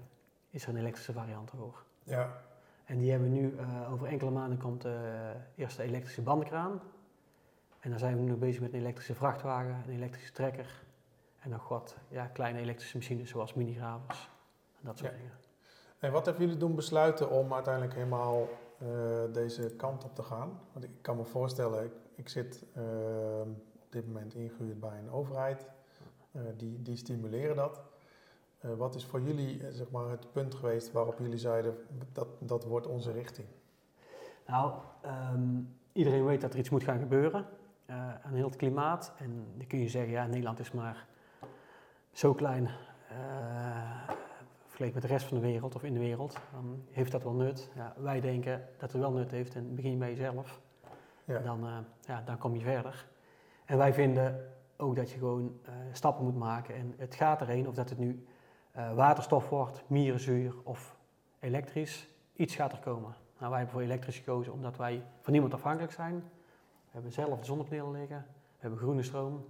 is 0.49 0.63
er 0.63 0.69
een 0.69 0.77
elektrische 0.77 1.13
variant 1.13 1.51
ervoor? 1.51 1.83
Ja. 2.03 2.41
En 2.85 2.97
die 2.97 3.11
hebben 3.11 3.29
we 3.29 3.35
nu, 3.35 3.51
uh, 3.51 3.91
over 3.91 4.07
enkele 4.07 4.31
maanden 4.31 4.57
komt 4.57 4.81
de 4.81 5.31
eerste 5.55 5.83
elektrische 5.83 6.21
bandenkraan. 6.21 6.81
En 7.79 7.89
dan 7.89 7.99
zijn 7.99 8.15
we 8.15 8.21
nu 8.21 8.29
nog 8.29 8.39
bezig 8.39 8.61
met 8.61 8.73
een 8.73 8.79
elektrische 8.79 9.15
vrachtwagen, 9.15 9.83
een 9.87 9.93
elektrische 9.93 10.31
trekker 10.31 10.83
en 11.39 11.49
nog 11.49 11.67
wat 11.67 11.97
ja, 12.07 12.25
kleine 12.25 12.59
elektrische 12.59 12.97
machines 12.97 13.29
zoals 13.29 13.53
minigravers 13.53 14.31
dat 14.83 14.97
soort 14.97 15.15
dingen. 15.15 15.31
En 15.99 16.11
wat 16.11 16.25
hebben 16.25 16.43
jullie 16.43 16.59
doen 16.59 16.75
besluiten 16.75 17.29
om 17.29 17.53
uiteindelijk 17.53 17.93
helemaal 17.93 18.47
uh, 18.81 18.87
deze 19.33 19.75
kant 19.75 20.03
op 20.03 20.15
te 20.15 20.23
gaan? 20.23 20.59
Want 20.71 20.85
ik 20.85 20.91
kan 21.01 21.17
me 21.17 21.23
voorstellen, 21.23 21.83
ik, 21.83 21.91
ik 22.15 22.29
zit 22.29 22.65
uh, 22.77 22.83
op 23.83 23.91
dit 23.91 24.07
moment 24.07 24.33
ingehuurd 24.33 24.79
bij 24.79 24.97
een 24.97 25.11
overheid, 25.11 25.67
uh, 26.31 26.41
die, 26.57 26.81
die 26.81 26.95
stimuleren 26.95 27.55
dat. 27.55 27.81
wat 28.77 28.95
is 28.95 29.05
voor 29.05 29.21
jullie 29.21 29.71
zeg 29.71 29.91
maar, 29.91 30.09
het 30.09 30.31
punt 30.31 30.55
geweest 30.55 30.91
waarop 30.91 31.19
jullie 31.19 31.37
zeiden 31.37 31.75
dat 32.11 32.27
dat 32.39 32.63
wordt 32.63 32.87
onze 32.87 33.11
richting? 33.11 33.47
Nou, 34.47 34.73
ehm, 35.01 35.61
iedereen 35.91 36.25
weet 36.25 36.41
dat 36.41 36.53
er 36.53 36.59
iets 36.59 36.69
moet 36.69 36.83
gaan 36.83 36.99
gebeuren 36.99 37.45
uh, 37.89 37.95
aan 38.25 38.33
heel 38.33 38.45
het 38.45 38.55
klimaat. 38.55 39.13
En 39.17 39.45
dan 39.57 39.67
kun 39.67 39.79
je 39.79 39.89
zeggen, 39.89 40.11
ja, 40.11 40.25
Nederland 40.25 40.59
is 40.59 40.71
maar 40.71 41.07
zo 42.11 42.33
klein 42.33 42.69
uh, 43.11 44.09
vergeleken 44.73 45.01
met 45.01 45.09
de 45.09 45.15
rest 45.17 45.27
van 45.27 45.37
de 45.37 45.47
wereld 45.47 45.75
of 45.75 45.83
in 45.83 45.93
de 45.93 45.99
wereld. 45.99 46.37
Dan 46.51 46.83
heeft 46.91 47.11
dat 47.11 47.23
wel 47.23 47.33
nut. 47.33 47.69
Ja, 47.75 47.93
wij 47.97 48.21
denken 48.21 48.67
dat 48.77 48.91
het 48.91 49.01
wel 49.01 49.11
nut 49.11 49.31
heeft 49.31 49.55
en 49.55 49.75
begin 49.75 49.91
je 49.91 49.97
bij 49.97 50.09
jezelf. 50.09 50.61
Ja. 51.25 51.39
Dan, 51.39 51.65
uh, 51.65 51.77
ja, 52.01 52.21
dan 52.25 52.37
kom 52.37 52.55
je 52.55 52.61
verder. 52.61 53.07
En 53.65 53.77
wij 53.77 53.93
vinden 53.93 54.49
ook 54.77 54.95
dat 54.95 55.11
je 55.11 55.17
gewoon 55.17 55.59
stappen 55.91 56.23
moet 56.23 56.37
maken 56.37 56.75
en 56.75 56.93
het 56.97 57.15
gaat 57.15 57.41
erheen 57.41 57.67
of 57.67 57.73
dat 57.73 57.89
het 57.89 57.97
nu 57.97 58.25
waterstof 58.95 59.49
wordt, 59.49 59.83
mierenzuur 59.87 60.55
of 60.63 60.97
elektrisch. 61.39 62.07
Iets 62.35 62.55
gaat 62.55 62.71
er 62.71 62.79
komen. 62.79 63.15
Nou, 63.37 63.49
wij 63.49 63.57
hebben 63.57 63.69
voor 63.69 63.81
elektrisch 63.81 64.17
gekozen 64.17 64.53
omdat 64.53 64.77
wij 64.77 65.03
van 65.21 65.33
niemand 65.33 65.53
afhankelijk 65.53 65.93
zijn. 65.93 66.15
We 66.15 66.91
hebben 66.91 67.11
zelf 67.11 67.39
de 67.39 67.45
zonnepanelen 67.45 67.91
liggen, 67.91 68.25
we 68.27 68.57
hebben 68.57 68.79
groene 68.79 69.03
stroom. 69.03 69.45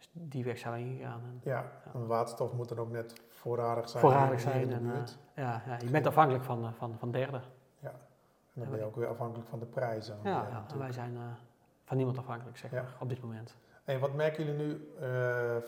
Dus 0.00 0.08
die 0.12 0.44
weg 0.44 0.58
zijn 0.58 0.72
we 0.72 0.78
ingegaan. 0.78 1.20
En, 1.24 1.40
ja, 1.42 1.72
ja. 1.92 2.00
waterstof 2.00 2.52
moet 2.52 2.68
dan 2.68 2.78
ook 2.78 2.90
net 2.90 3.22
voorradig 3.28 3.88
zijn. 3.88 4.02
Voorradig 4.02 4.40
zijn. 4.40 4.72
En, 4.72 4.84
uh, 4.84 4.92
ja, 5.34 5.62
ja, 5.66 5.78
je 5.78 5.90
bent 5.90 6.06
afhankelijk 6.06 6.44
van, 6.44 6.64
uh, 6.64 6.72
van, 6.72 6.94
van 6.98 7.10
derden. 7.10 7.42
Ja, 7.78 7.90
en 8.54 8.60
dan 8.60 8.70
ben 8.70 8.78
je 8.78 8.84
ook 8.84 8.96
weer 8.96 9.08
afhankelijk 9.08 9.48
van 9.48 9.58
de 9.58 9.66
prijzen. 9.66 10.18
Ja, 10.22 10.30
ja 10.50 10.64
en 10.72 10.78
wij 10.78 10.92
zijn 10.92 11.18
van 11.84 11.96
niemand 11.96 12.18
afhankelijk, 12.18 12.56
zeg 12.56 12.70
maar, 12.70 12.96
op 13.00 13.08
dit 13.08 13.22
moment. 13.22 13.56
En 13.84 14.00
wat 14.00 14.14
merken 14.14 14.44
jullie 14.44 14.66
nu 14.66 14.94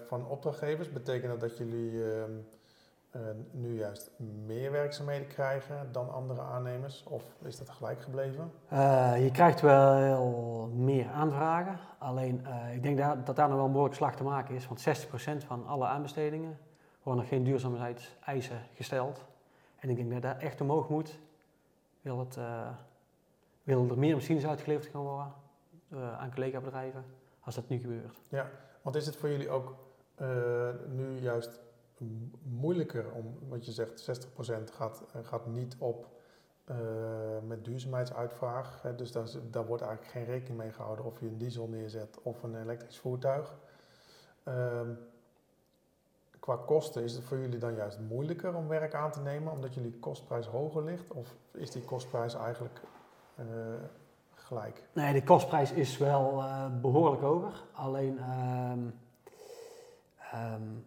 van 0.06 0.26
opdrachtgevers? 0.26 0.92
Betekent 0.92 1.30
dat 1.30 1.40
dat 1.40 1.56
jullie 1.56 2.12
ehm, 2.12 2.30
uh, 2.30 2.38
nu 3.50 3.78
juist 3.78 4.10
meer 4.44 4.70
werkzaamheden 4.70 5.26
krijgen 5.26 5.92
dan 5.92 6.12
andere 6.12 6.40
aannemers? 6.40 7.04
Of 7.08 7.24
is 7.42 7.58
dat 7.58 7.68
gelijk 7.68 8.02
gebleven? 8.02 8.52
Uh, 8.72 9.22
je 9.24 9.30
krijgt 9.30 9.60
wel 9.60 10.70
meer 10.74 11.08
aanvragen. 11.08 11.78
Alleen 11.98 12.46
uh, 12.46 12.74
ik 12.74 12.82
denk 12.82 12.98
dat, 12.98 13.26
dat 13.26 13.36
daar 13.36 13.48
nog 13.48 13.56
wel 13.56 13.66
een 13.66 13.72
behoorlijk 13.72 13.98
slag 13.98 14.16
te 14.16 14.22
maken 14.22 14.54
is. 14.54 14.68
Want 14.68 14.86
60% 15.42 15.46
van 15.46 15.66
alle 15.66 15.86
aanbestedingen 15.86 16.58
worden 17.02 17.22
nog 17.22 17.32
geen 17.32 17.44
duurzaamheidseisen 17.44 18.62
gesteld. 18.74 19.24
En 19.78 19.90
ik 19.90 19.96
denk 19.96 20.10
dat 20.12 20.22
dat 20.22 20.38
echt 20.38 20.60
omhoog 20.60 20.88
moet. 20.88 21.18
Wil, 22.00 22.18
het, 22.18 22.38
wil 23.62 23.90
er 23.90 23.98
meer 23.98 24.14
machines 24.14 24.46
uitgeleverd 24.46 24.90
gaan 24.90 25.02
worden 25.02 25.32
aan 26.18 26.32
collega-bedrijven 26.34 27.04
als 27.40 27.54
dat 27.54 27.68
nu 27.68 27.78
gebeurt. 27.78 28.18
Ja, 28.28 28.50
want 28.82 28.96
is 28.96 29.06
het 29.06 29.16
voor 29.16 29.28
jullie 29.28 29.50
ook 29.50 29.74
nu 30.88 31.18
juist 31.18 31.60
moeilijker 32.42 33.12
om, 33.12 33.38
wat 33.48 33.66
je 33.66 33.72
zegt, 33.72 34.26
60% 34.26 34.72
gaat, 34.72 35.02
gaat 35.22 35.46
niet 35.46 35.76
op 35.78 36.06
uh, 36.70 36.76
met 37.46 37.64
duurzaamheidsuitvraag. 37.64 38.82
Hè, 38.82 38.94
dus 38.94 39.12
daar, 39.12 39.26
daar 39.50 39.66
wordt 39.66 39.82
eigenlijk 39.82 40.12
geen 40.12 40.24
rekening 40.24 40.58
mee 40.58 40.72
gehouden 40.72 41.04
of 41.04 41.20
je 41.20 41.26
een 41.26 41.38
diesel 41.38 41.68
neerzet 41.68 42.18
of 42.22 42.42
een 42.42 42.60
elektrisch 42.60 42.98
voertuig. 42.98 43.54
Uh, 44.44 44.80
qua 46.38 46.56
kosten 46.56 47.02
is 47.02 47.12
het 47.12 47.24
voor 47.24 47.38
jullie 47.38 47.58
dan 47.58 47.74
juist 47.74 47.98
moeilijker 47.98 48.54
om 48.54 48.68
werk 48.68 48.94
aan 48.94 49.10
te 49.10 49.20
nemen 49.20 49.52
omdat 49.52 49.74
jullie 49.74 49.98
kostprijs 49.98 50.46
hoger 50.46 50.84
ligt? 50.84 51.12
Of 51.12 51.34
is 51.52 51.70
die 51.70 51.82
kostprijs 51.82 52.34
eigenlijk 52.34 52.80
uh, 53.38 53.46
gelijk? 54.34 54.82
Nee, 54.92 55.12
de 55.12 55.22
kostprijs 55.22 55.72
is 55.72 55.98
wel 55.98 56.44
behoorlijk 56.80 57.22
hoger. 57.22 57.64
Alleen 57.72 58.18
um, 60.34 60.84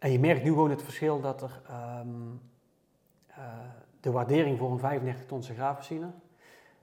en 0.00 0.12
je 0.12 0.18
merkt 0.18 0.42
nu 0.42 0.48
gewoon 0.48 0.70
het 0.70 0.82
verschil 0.82 1.20
dat 1.20 1.42
er 1.42 1.60
um, 2.00 2.40
uh, 3.30 3.36
de 4.00 4.10
waardering 4.10 4.58
voor 4.58 4.70
een 4.70 4.78
35 4.78 5.26
tonse 5.26 5.54
graafmachine, 5.54 6.10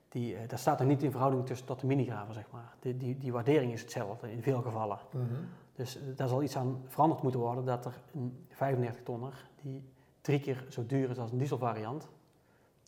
die, 0.09 0.33
uh, 0.33 0.39
daar 0.47 0.59
staat 0.59 0.79
er 0.79 0.85
niet 0.85 1.03
in 1.03 1.11
verhouding 1.11 1.45
tussen 1.45 1.67
tot 1.67 1.79
de 1.79 1.87
minigraven, 1.87 2.33
zeg 2.33 2.45
maar. 2.51 2.73
Die, 2.79 2.97
die, 2.97 3.17
die 3.17 3.31
waardering 3.31 3.73
is 3.73 3.81
hetzelfde 3.81 4.31
in 4.31 4.41
veel 4.41 4.61
gevallen. 4.61 4.99
Mm 5.11 5.27
-hmm. 5.27 5.47
Dus 5.75 5.97
uh, 5.97 6.03
daar 6.15 6.27
zal 6.27 6.43
iets 6.43 6.57
aan 6.57 6.83
veranderd 6.87 7.21
moeten 7.21 7.39
worden, 7.39 7.65
dat 7.65 7.85
er 7.85 7.99
een 8.13 8.45
35 8.49 9.03
tonner, 9.03 9.49
die 9.61 9.83
drie 10.21 10.39
keer 10.39 10.65
zo 10.69 10.85
duur 10.85 11.09
is 11.09 11.17
als 11.17 11.31
een 11.31 11.37
dieselvariant 11.37 12.07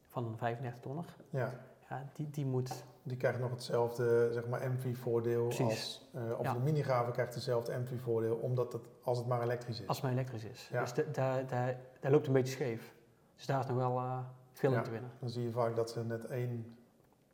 van 0.07 0.25
een 0.25 0.37
35 0.37 0.81
tonner, 0.81 1.05
ja. 1.29 1.53
Ja, 1.89 2.09
die, 2.13 2.29
die 2.29 2.45
moet 2.45 2.83
die 3.03 3.17
krijgt 3.17 3.39
nog 3.39 3.49
hetzelfde 3.49 4.29
zeg 4.33 4.47
maar, 4.47 4.71
MV-voordeel 4.71 5.45
als... 5.45 6.09
Uh, 6.15 6.39
of 6.39 6.45
ja. 6.45 6.53
de 6.53 6.59
minigraven 6.59 7.13
krijgt 7.13 7.33
hetzelfde 7.33 7.77
MV-voordeel, 7.77 8.35
omdat 8.35 8.73
het, 8.73 8.81
als 9.03 9.17
het 9.17 9.27
maar 9.27 9.41
elektrisch 9.41 9.79
is. 9.81 9.87
Als 9.87 9.97
het 9.97 10.05
maar 10.05 10.15
elektrisch 10.15 10.43
is. 10.43 10.69
Ja. 10.71 10.79
Dus 10.79 10.93
daar, 10.93 11.47
daar, 11.47 11.77
daar 11.99 12.11
loopt 12.11 12.27
een 12.27 12.33
beetje 12.33 12.53
scheef. 12.53 12.93
Dus 13.35 13.45
daar 13.45 13.59
is 13.59 13.65
nog 13.65 13.77
wel 13.77 13.97
uh, 13.97 14.19
veel 14.51 14.71
ja. 14.71 14.77
in 14.77 14.83
te 14.83 14.91
winnen. 14.91 15.11
Dan 15.19 15.29
zie 15.29 15.43
je 15.43 15.51
vaak 15.51 15.75
dat 15.75 15.89
ze 15.89 16.03
net 16.03 16.25
één 16.25 16.77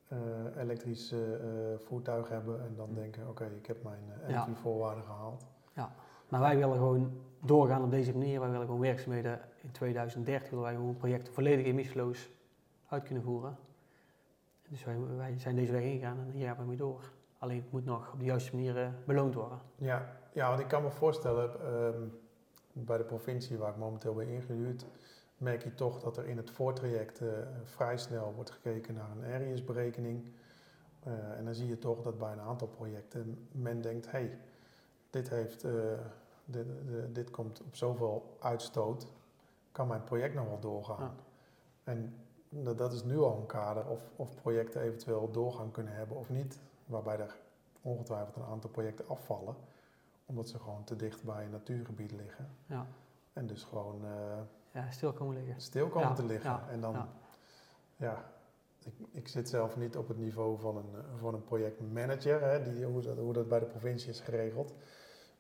uh, 0.08 0.20
elektrisch 0.58 1.14
voertuig 1.78 2.30
hebben 2.30 2.66
en 2.66 2.76
dan 2.76 2.94
denken, 2.94 3.22
oké, 3.22 3.44
okay, 3.44 3.58
ik 3.58 3.66
heb 3.66 3.84
mijn 3.84 4.02
MV-voorwaarden 4.28 5.04
gehaald. 5.04 5.46
Ja, 5.74 5.92
maar 6.30 6.40
wij 6.40 6.58
willen 6.58 6.78
gewoon 6.78 7.22
doorgaan 7.42 7.84
op 7.84 7.92
deze 7.92 8.12
manier. 8.12 8.40
Wij 8.40 8.50
willen 8.50 8.66
gewoon 8.66 8.82
werkzaamheden 8.82 9.40
in 9.62 9.72
2030, 9.72 10.50
willen 10.50 10.66
wij 10.66 10.76
gewoon 10.76 10.98
projecten 10.98 11.34
volledig 11.34 11.66
emissieloos 11.66 12.30
uit 12.88 13.04
kunnen 13.04 13.24
voeren. 13.24 13.58
Dus 14.70 14.84
wij, 14.84 15.00
wij, 15.18 15.40
zijn 15.40 15.56
deze 15.56 15.72
weg 15.72 15.82
ingegaan 15.82 16.20
en 16.20 16.32
hier 16.32 16.48
gaan 16.48 16.58
we 16.58 16.64
mee 16.64 16.78
door. 16.78 17.12
Alleen 17.38 17.62
het 17.62 17.72
moet 17.72 17.86
nog 17.86 18.14
op 18.14 18.20
de 18.20 18.26
juiste 18.26 18.56
manier 18.56 18.78
uh, 18.78 18.88
beloond 19.06 19.34
worden. 19.34 19.60
Ja, 19.76 20.18
ja, 20.34 20.48
want 20.48 20.60
ik 20.60 20.68
kan 20.68 20.84
me 20.84 20.92
voorstellen, 20.92 21.74
um, 21.76 22.20
bij 22.74 22.98
de 22.98 23.04
provincie 23.04 23.58
waar 23.58 23.70
ik 23.70 23.78
momenteel 23.78 24.14
ben 24.14 24.28
ingehuurd, 24.28 24.86
merk 25.38 25.64
je 25.64 25.74
toch 25.74 26.00
dat 26.00 26.18
er 26.18 26.26
in 26.28 26.38
het 26.38 26.52
voortraject 26.52 27.22
uh, 27.22 27.30
vrij 27.64 27.98
snel 27.98 28.34
wordt 28.34 28.52
gekeken 28.52 28.94
naar 28.94 29.12
een 29.12 29.34
areas-berekening. 29.34 30.26
Uh, 31.08 31.38
en 31.38 31.46
dan 31.46 31.54
zie 31.54 31.68
je 31.68 31.78
toch 31.78 32.02
dat 32.02 32.18
bij 32.18 32.32
een 32.32 32.40
aantal 32.40 32.68
projecten 32.68 33.48
men 33.52 33.82
denkt, 33.82 34.06
hé, 34.06 34.12
hey, 34.12 34.40
dit, 35.10 35.30
heeft, 35.30 35.66
dit, 36.46 36.66
dit 37.12 37.32
komt 37.32 37.62
op 37.62 37.76
zoveel 37.76 38.38
uitstoot, 38.40 39.08
kan 39.72 39.88
mijn 39.88 40.04
project 40.04 40.34
nog 40.34 40.48
wel 40.48 40.60
doorgaan. 40.60 41.02
Ja. 41.02 41.14
En 41.84 42.14
dat 42.64 42.94
is 42.94 43.04
nu 43.04 43.18
al 43.18 43.38
een 43.38 43.46
kader 43.46 43.88
of, 43.88 44.12
of 44.16 44.36
projecten 44.36 44.82
eventueel 44.82 45.32
doorgang 45.32 45.72
kunnen 45.72 45.94
hebben 45.94 46.18
of 46.18 46.30
niet. 46.30 46.60
Waarbij 46.86 47.20
er 47.20 47.36
ongetwijfeld 47.82 48.36
een 48.36 48.52
aantal 48.52 48.70
projecten 48.70 49.08
afvallen, 49.08 49.56
omdat 50.26 50.50
ze 50.50 50.60
gewoon 50.60 50.84
te 50.84 50.96
dicht 50.96 51.24
bij 51.24 51.44
een 51.44 51.52
natuurgebied 51.52 52.12
liggen. 52.12 52.50
Ja. 52.66 52.86
En 53.34 53.48
dus 53.48 53.64
gewoon 53.64 54.06
uh, 54.06 54.12
ja, 54.72 54.92
stil 54.92 55.14
komen 55.14 55.36
liggen. 55.36 55.62
Stil 55.62 55.88
komen 55.88 56.08
ja. 56.08 56.14
te 56.14 56.26
liggen. 56.26 56.70
En 56.70 56.82
dan, 56.82 57.08
ja, 57.96 58.32
ik, 58.84 58.94
ik, 59.12 59.28
zit 59.28 59.50
zelf 59.50 59.78
niet 59.78 59.98
op 59.98 60.08
het 60.08 60.18
niveau 60.18 60.60
van 60.60 60.78
een, 60.78 61.18
van 61.20 61.34
een 61.34 61.44
projectmanager, 61.44 62.42
hè, 62.42 62.64
die, 62.64 62.86
hoe, 62.86 63.02
dat, 63.02 63.18
hoe 63.18 63.34
dat 63.34 63.48
bij 63.48 63.60
de 63.60 63.66
provincie 63.66 64.10
is 64.10 64.20
geregeld. 64.20 64.74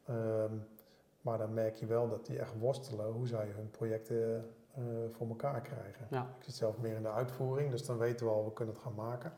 Um, 0.09 0.67
maar 1.21 1.37
dan 1.37 1.53
merk 1.53 1.75
je 1.75 1.85
wel 1.85 2.09
dat 2.09 2.25
die 2.25 2.39
echt 2.39 2.59
worstelen 2.59 3.11
hoe 3.11 3.27
zij 3.27 3.47
hun 3.55 3.69
projecten 3.69 4.53
uh, 4.79 4.85
voor 5.11 5.27
elkaar 5.27 5.61
krijgen. 5.61 6.07
Ja. 6.09 6.21
Ik 6.37 6.43
zit 6.43 6.55
zelf 6.55 6.77
meer 6.77 6.95
in 6.95 7.01
de 7.01 7.11
uitvoering, 7.11 7.71
dus 7.71 7.85
dan 7.85 7.97
weten 7.97 8.25
we 8.25 8.31
al, 8.31 8.45
we 8.45 8.53
kunnen 8.53 8.73
het 8.73 8.83
gaan 8.83 8.95
maken. 8.95 9.33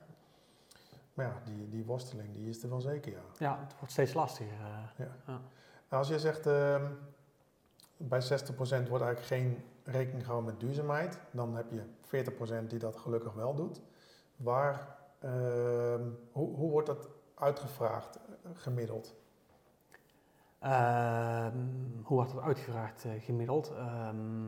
Maar 1.13 1.25
ja, 1.25 1.41
die, 1.43 1.69
die 1.69 1.85
worsteling 1.85 2.33
die 2.33 2.49
is 2.49 2.63
er 2.63 2.69
wel 2.69 2.81
zeker, 2.81 3.11
ja. 3.11 3.21
Ja, 3.37 3.59
het 3.59 3.73
wordt 3.77 3.91
steeds 3.91 4.13
lastiger. 4.13 4.53
Uh, 4.53 4.89
ja. 4.97 5.15
ja. 5.25 5.41
Nou, 5.89 6.03
als 6.03 6.07
je 6.07 6.19
zegt, 6.19 6.47
uh, 6.47 6.81
bij 7.97 8.21
60% 8.21 8.25
wordt 8.57 9.03
eigenlijk 9.03 9.21
geen 9.21 9.63
rekening 9.83 10.23
gehouden 10.23 10.51
met 10.51 10.59
duurzaamheid, 10.59 11.19
dan 11.31 11.55
heb 11.55 11.71
je 11.71 11.83
40% 12.63 12.67
die 12.67 12.79
dat 12.79 12.97
gelukkig 12.97 13.33
wel 13.33 13.55
doet. 13.55 13.81
Waar, 14.35 14.97
ehm, 15.19 16.01
hoe, 16.31 16.55
hoe 16.55 16.71
wordt 16.71 16.87
dat 16.87 17.09
uitgevraagd, 17.35 18.15
eh, 18.15 18.51
gemiddeld? 18.53 19.15
Ehm, 20.59 21.57
hoe 22.03 22.17
wordt 22.17 22.33
dat 22.33 22.43
uitgevraagd, 22.43 23.05
gemiddeld? 23.19 23.71
Ehm, 23.71 24.47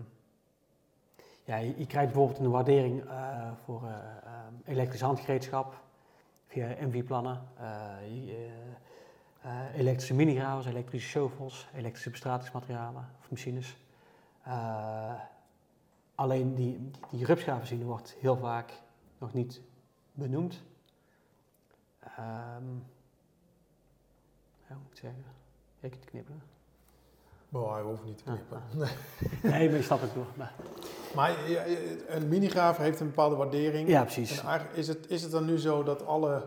ja, 1.49 1.55
je, 1.57 1.85
krijgt 1.85 2.11
bijvoorbeeld 2.11 2.39
een 2.39 2.49
waardering 2.49 3.03
uh, 3.03 3.51
voor 3.63 3.83
uh, 3.83 3.95
elektrisch 4.65 5.01
handgereedschap 5.01 5.83
via 6.47 6.75
MV-plannen, 6.79 7.41
elektrische 9.75 10.13
minigravers, 10.13 10.65
elektrische 10.65 11.09
shovels, 11.09 11.67
elektrische 11.75 12.09
bestratingsmaterialen 12.09 13.07
of 13.19 13.29
machines. 13.29 13.77
alleen 16.15 16.55
die, 16.55 16.91
die, 17.09 17.25
die 17.77 17.85
wordt 17.85 18.15
heel 18.19 18.37
vaak 18.37 18.71
nog 19.17 19.33
niet 19.33 19.61
benoemd. 20.11 20.63
Um, 22.03 22.85
ja, 24.67 24.75
moet 24.75 24.91
ik 24.91 24.97
zeggen? 24.97 25.23
Ik 25.79 25.97
knippen. 26.05 26.41
Hij 27.51 27.81
hoeft 27.81 28.03
niet 28.03 28.17
te 28.17 28.23
knippen. 28.23 28.61
Ah, 28.75 28.81
ah. 28.81 28.89
Nee. 29.51 29.69
maar 29.69 29.77
je 29.77 29.83
snapt 29.83 30.01
het 30.01 30.13
door. 30.13 30.25
Maar, 30.35 30.53
maar 31.15 31.35
een 32.07 32.27
minigraaf 32.27 32.77
heeft 32.77 32.99
een 32.99 33.07
bepaalde 33.07 33.35
waardering. 33.35 33.89
Ja, 33.89 34.03
precies. 34.03 34.43
En 34.43 34.61
is, 34.73 34.87
het, 34.87 35.09
is 35.09 35.21
het 35.21 35.31
dan 35.31 35.45
nu 35.45 35.57
zo 35.57 35.83
dat 35.83 36.05
alle 36.05 36.43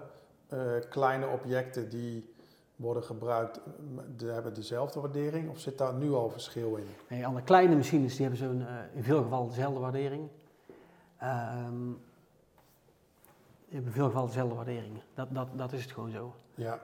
uh, 0.53 0.61
kleine 0.91 1.27
objecten 1.27 1.89
die 1.89 2.35
worden 2.77 3.03
gebruikt, 3.03 3.61
de, 4.17 4.27
hebben 4.27 4.55
dezelfde 4.55 5.01
waardering? 5.01 5.51
Of 5.51 5.59
zit 5.59 5.79
daar 5.79 5.95
nu 5.95 6.13
al 6.13 6.31
verschil 6.31 6.77
in? 6.77 6.87
Nee, 7.09 7.27
alle 7.27 7.43
kleine 7.43 7.77
machines 7.77 8.17
die 8.17 8.27
hebben 8.27 8.47
zo'n, 8.47 8.61
uh, 8.61 8.69
in 8.95 9.03
veel 9.03 9.23
gevallen 9.23 9.49
dezelfde 9.49 9.81
waardering. 9.81 10.29
Um, 11.23 12.01
je 13.69 13.75
hebt 13.75 13.87
in 13.87 13.93
veel 13.93 14.07
gevallen 14.07 14.29
dezelfde 14.29 14.55
waarderingen. 14.55 15.03
Dat, 15.15 15.29
dat, 15.31 15.49
dat 15.57 15.73
is 15.73 15.83
het 15.83 15.93
gewoon 15.93 16.11
zo. 16.11 16.35
Ja. 16.55 16.81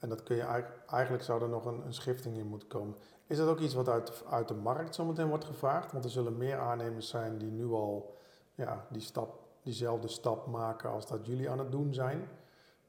En 0.00 0.08
dat 0.08 0.22
kun 0.22 0.36
je 0.36 0.42
eigenlijk, 0.42 0.82
eigenlijk 0.86 1.24
zou 1.24 1.42
er 1.42 1.48
nog 1.48 1.64
een, 1.64 1.84
een 1.86 1.94
schifting 1.94 2.36
in 2.36 2.46
moeten 2.46 2.68
komen. 2.68 2.94
Is 3.26 3.36
dat 3.36 3.48
ook 3.48 3.60
iets 3.60 3.74
wat 3.74 3.88
uit, 3.88 4.24
uit 4.30 4.48
de 4.48 4.54
markt 4.54 4.94
zometeen 4.94 5.28
wordt 5.28 5.44
gevraagd? 5.44 5.92
Want 5.92 6.04
er 6.04 6.10
zullen 6.10 6.36
meer 6.36 6.58
aannemers 6.58 7.08
zijn 7.08 7.38
die 7.38 7.50
nu 7.50 7.66
al 7.72 8.16
ja, 8.54 8.86
die 8.88 9.00
stap, 9.00 9.38
diezelfde 9.62 10.08
stap 10.08 10.46
maken 10.46 10.90
als 10.90 11.06
dat 11.06 11.26
jullie 11.26 11.50
aan 11.50 11.58
het 11.58 11.72
doen 11.72 11.94
zijn. 11.94 12.28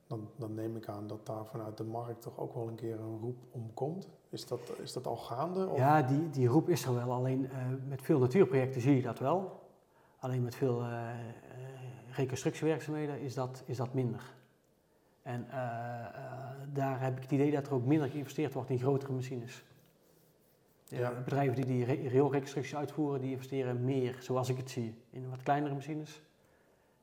Dan, 0.08 0.30
dan 0.36 0.54
neem 0.54 0.76
ik 0.76 0.88
aan 0.88 1.08
dat 1.08 1.26
daar 1.26 1.46
vanuit 1.46 1.78
de 1.78 1.84
markt 1.84 2.22
toch 2.22 2.40
ook 2.40 2.54
wel 2.54 2.68
een 2.68 2.76
keer 2.76 3.00
een 3.00 3.20
roep 3.20 3.38
om 3.52 3.74
komt. 3.74 4.08
Is 4.30 4.48
dat, 4.48 4.60
is 4.82 4.94
dat 4.94 5.08
al 5.08 5.16
gaande? 5.16 5.68
Of? 5.68 5.78
Ja, 5.78 6.02
die, 6.02 6.30
die 6.30 6.48
roep 6.48 6.70
is 6.70 6.86
er 6.86 6.94
wel. 6.94 7.12
Alleen 7.12 7.50
eh, 7.50 7.58
met 7.88 8.02
veel 8.02 8.20
natuurprojecten 8.20 8.82
zie 8.82 8.96
je 8.96 9.02
dat 9.02 9.20
wel. 9.20 9.60
Alleen 10.20 10.44
met 10.44 10.56
veel 10.56 10.82
eh, 10.82 11.10
eh, 11.10 11.18
reconstructiewerkzaamheden 12.12 13.20
is 13.20 13.34
dat, 13.34 13.64
is 13.66 13.78
dat 13.78 13.94
minder. 13.94 14.34
En 15.22 15.48
eh, 15.50 15.58
eh, 15.60 16.52
daar 16.74 17.02
heb 17.02 17.16
ik 17.18 17.22
het 17.24 17.32
idee 17.32 17.52
dat 17.52 17.68
er 17.68 17.74
ook 17.74 17.86
minder 17.86 18.10
geïnvesteerd 18.10 18.54
wordt 18.54 18.70
in 18.70 18.80
grotere 18.80 19.14
machines. 19.14 19.64
De 20.88 20.96
Ja. 20.96 21.12
Bedrijven 21.24 21.56
die 21.56 21.66
die 21.66 21.86
re- 21.86 22.10
railreconstructie 22.10 22.78
uitvoeren, 22.78 23.22
die 23.22 23.32
investeren 23.32 23.86
meer, 23.86 24.16
zoals 24.20 24.50
ik 24.50 24.58
het 24.58 24.70
zie, 24.70 24.96
in 25.10 25.30
wat 25.30 25.44
kleinere 25.44 25.74
machines 25.74 26.22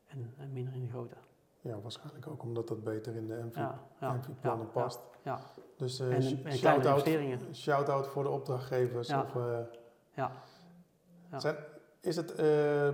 en, 0.06 0.34
en 0.38 0.52
minder 0.52 0.74
in 0.74 0.80
de 0.84 0.88
grote. 0.90 1.14
Ja, 1.60 1.80
waarschijnlijk 1.80 2.26
ook 2.26 2.42
omdat 2.42 2.68
dat 2.68 2.84
beter 2.84 3.16
in 3.16 3.26
de 3.26 3.42
MV, 3.44 3.56
Ja, 3.56 3.80
ja, 4.00 4.12
MV-plannen 4.12 4.66
ja, 4.66 4.72
past. 4.72 5.00
Ja, 5.22 5.38
Dus 5.76 6.00
en, 6.00 6.10
en 6.44 6.52
shout-out 6.52 6.86
investeringen. 6.86 7.54
shout-out 7.54 8.06
voor 8.08 8.22
de 8.22 8.28
opdrachtgevers. 8.28 9.12
Of, 9.12 9.34
Ja. 10.14 10.32
Zijn, 11.36 11.56
is 12.00 12.16
het, 12.16 12.34
eh, 12.34 12.88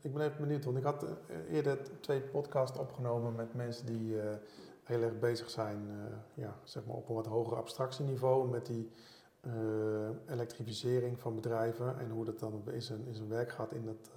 ik 0.00 0.14
ben 0.14 0.22
even 0.22 0.40
benieuwd, 0.40 0.64
want 0.64 0.76
ik 0.76 0.82
had 0.82 1.02
eh, 1.02 1.54
eerder 1.54 1.78
twee 2.00 2.20
podcasts 2.20 2.78
opgenomen 2.78 3.34
met 3.34 3.54
mensen 3.54 3.86
die 3.86 4.20
eh, 4.20 4.36
heel 4.82 5.02
erg 5.02 5.18
bezig 5.18 5.50
zijn, 5.50 5.88
eh, 5.90 6.16
ja, 6.34 6.56
zeg 6.62 6.86
maar 6.86 6.96
op 6.96 7.08
een 7.08 7.14
wat 7.14 7.26
hoger 7.26 7.56
abstractieniveau 7.56 8.48
met 8.48 8.66
die 8.66 8.90
elektrificering 10.28 11.20
van 11.20 11.34
bedrijven 11.34 11.98
en 11.98 12.10
hoe 12.10 12.24
dat 12.24 12.38
dan 12.38 12.62
in 12.70 12.82
zijn, 12.82 13.06
in 13.06 13.14
zijn 13.14 13.28
werk 13.28 13.52
gaat 13.52 13.72
in 13.72 13.84
dat 13.84 14.10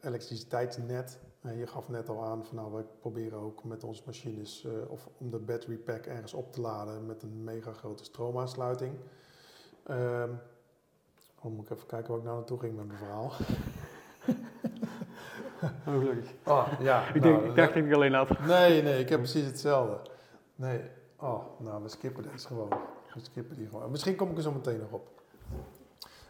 elektriciteitsnet. 0.00 1.18
Je 1.40 1.66
gaf 1.66 1.88
net 1.88 2.08
al 2.08 2.24
aan 2.24 2.44
van 2.44 2.56
nou, 2.56 2.72
wij 2.72 2.84
proberen 3.00 3.38
ook 3.38 3.64
met 3.64 3.84
onze 3.84 4.02
machines 4.06 4.66
of 4.88 5.08
om 5.18 5.30
de 5.30 5.38
battery 5.38 5.76
pack 5.76 6.06
ergens 6.06 6.34
op 6.34 6.52
te 6.52 6.60
laden 6.60 7.06
met 7.06 7.22
een 7.22 7.44
mega 7.44 7.72
grote 7.72 8.04
stroomaansluiting. 8.04 8.94
Ehm, 9.82 10.30
Oh, 11.44 11.52
moet 11.52 11.64
ik 11.64 11.70
even 11.70 11.86
kijken 11.86 12.08
waar 12.08 12.18
ik 12.18 12.24
nou 12.24 12.36
naartoe 12.36 12.58
ging 12.58 12.76
met 12.76 12.86
mijn 12.86 12.98
verhaal. 12.98 13.32
Oh, 15.86 15.98
gelukkig. 15.98 16.30
Oh, 16.44 16.68
ja. 16.80 17.08
Ik, 17.14 17.22
denk, 17.22 17.42
ik 17.42 17.54
dacht 17.54 17.74
dat 17.74 17.84
ik 17.84 17.92
alleen 17.92 18.14
had. 18.14 18.38
Nee, 18.38 18.82
nee, 18.82 19.00
ik 19.00 19.08
heb 19.08 19.18
precies 19.18 19.46
hetzelfde. 19.46 20.10
Nee. 20.54 20.80
Oh, 21.16 21.60
nou, 21.60 21.82
we 21.82 21.88
skippen 21.88 22.22
deze 22.22 22.46
gewoon. 22.46 22.68
We 23.14 23.20
skippen 23.20 23.56
die 23.56 23.68
gewoon. 23.68 23.90
Misschien 23.90 24.16
kom 24.16 24.30
ik 24.30 24.36
er 24.36 24.42
zo 24.42 24.52
meteen 24.52 24.78
nog 24.78 24.90
op. 24.90 25.22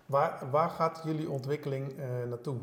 Waar, 0.07 0.51
waar 0.51 0.71
gaat 0.71 1.01
jullie 1.05 1.31
ontwikkeling 1.31 1.99
eh, 1.99 2.07
naartoe? 2.29 2.57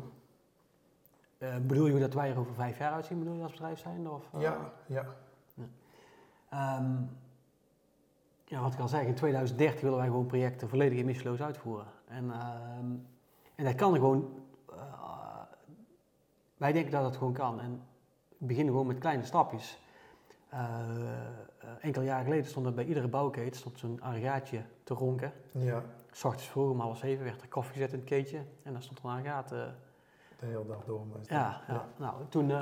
Eh, 1.38 1.56
bedoel 1.62 1.86
je 1.86 1.98
dat 1.98 2.14
wij 2.14 2.30
er 2.30 2.38
over 2.38 2.54
vijf 2.54 2.78
jaar 2.78 2.92
uitzien, 2.92 3.18
bedoel 3.18 3.34
je 3.34 3.42
als 3.42 3.52
bedrijf 3.52 3.78
zijn? 3.78 4.10
Of, 4.10 4.24
eh? 4.34 4.40
Ja, 4.40 4.72
ja. 4.86 5.04
Ehm, 6.50 6.92
ja, 8.44 8.60
wat 8.60 8.72
ik 8.72 8.80
al 8.80 8.88
zeg, 8.88 9.02
in 9.02 9.14
2030 9.14 9.80
willen 9.80 9.98
wij 9.98 10.06
gewoon 10.06 10.26
projecten 10.26 10.68
volledig 10.68 10.98
emissieloos 10.98 11.42
uitvoeren. 11.42 11.86
En, 12.08 12.30
ehm, 12.30 12.86
en 13.54 13.64
dat 13.64 13.74
kan 13.74 13.94
gewoon, 13.94 14.39
wij 16.60 16.72
denken 16.72 16.92
dat 16.92 17.02
dat 17.02 17.16
gewoon 17.16 17.32
kan. 17.32 17.60
En 17.60 17.82
beginnen 18.38 18.72
gewoon 18.72 18.86
met 18.86 18.98
kleine 18.98 19.24
stapjes. 19.24 19.78
Eh, 20.48 20.58
eh, 20.58 21.68
enkele 21.80 22.04
jaren 22.04 22.24
geleden 22.24 22.46
stond 22.46 22.66
er 22.66 22.74
bij 22.74 22.84
iedere 22.84 23.08
bouwketen 23.08 23.56
stond 23.56 23.78
zo'n 23.78 24.00
aggregaatje 24.02 24.62
te 24.84 24.94
ronken. 24.94 25.32
Ja, 25.52 25.82
S 26.10 26.24
ochtends 26.24 26.48
vroeg 26.48 26.70
om 26.70 26.80
half 26.80 26.98
zeven 26.98 27.24
werd 27.24 27.42
er 27.42 27.48
koffie 27.48 27.72
gezet 27.72 27.92
in 27.92 27.98
het 27.98 28.08
keetje 28.08 28.38
en 28.62 28.72
dan 28.72 28.82
stond 28.82 28.98
er 28.98 29.04
een 29.04 29.10
aggregaat. 29.10 29.52
eh, 29.52 29.58
de 30.38 30.46
hele 30.46 30.66
dag 30.66 30.84
door. 30.84 31.06
meestal. 31.16 31.36
ja, 31.36 31.60
ja. 31.68 31.84
nou, 31.96 32.14
toen, 32.28 32.52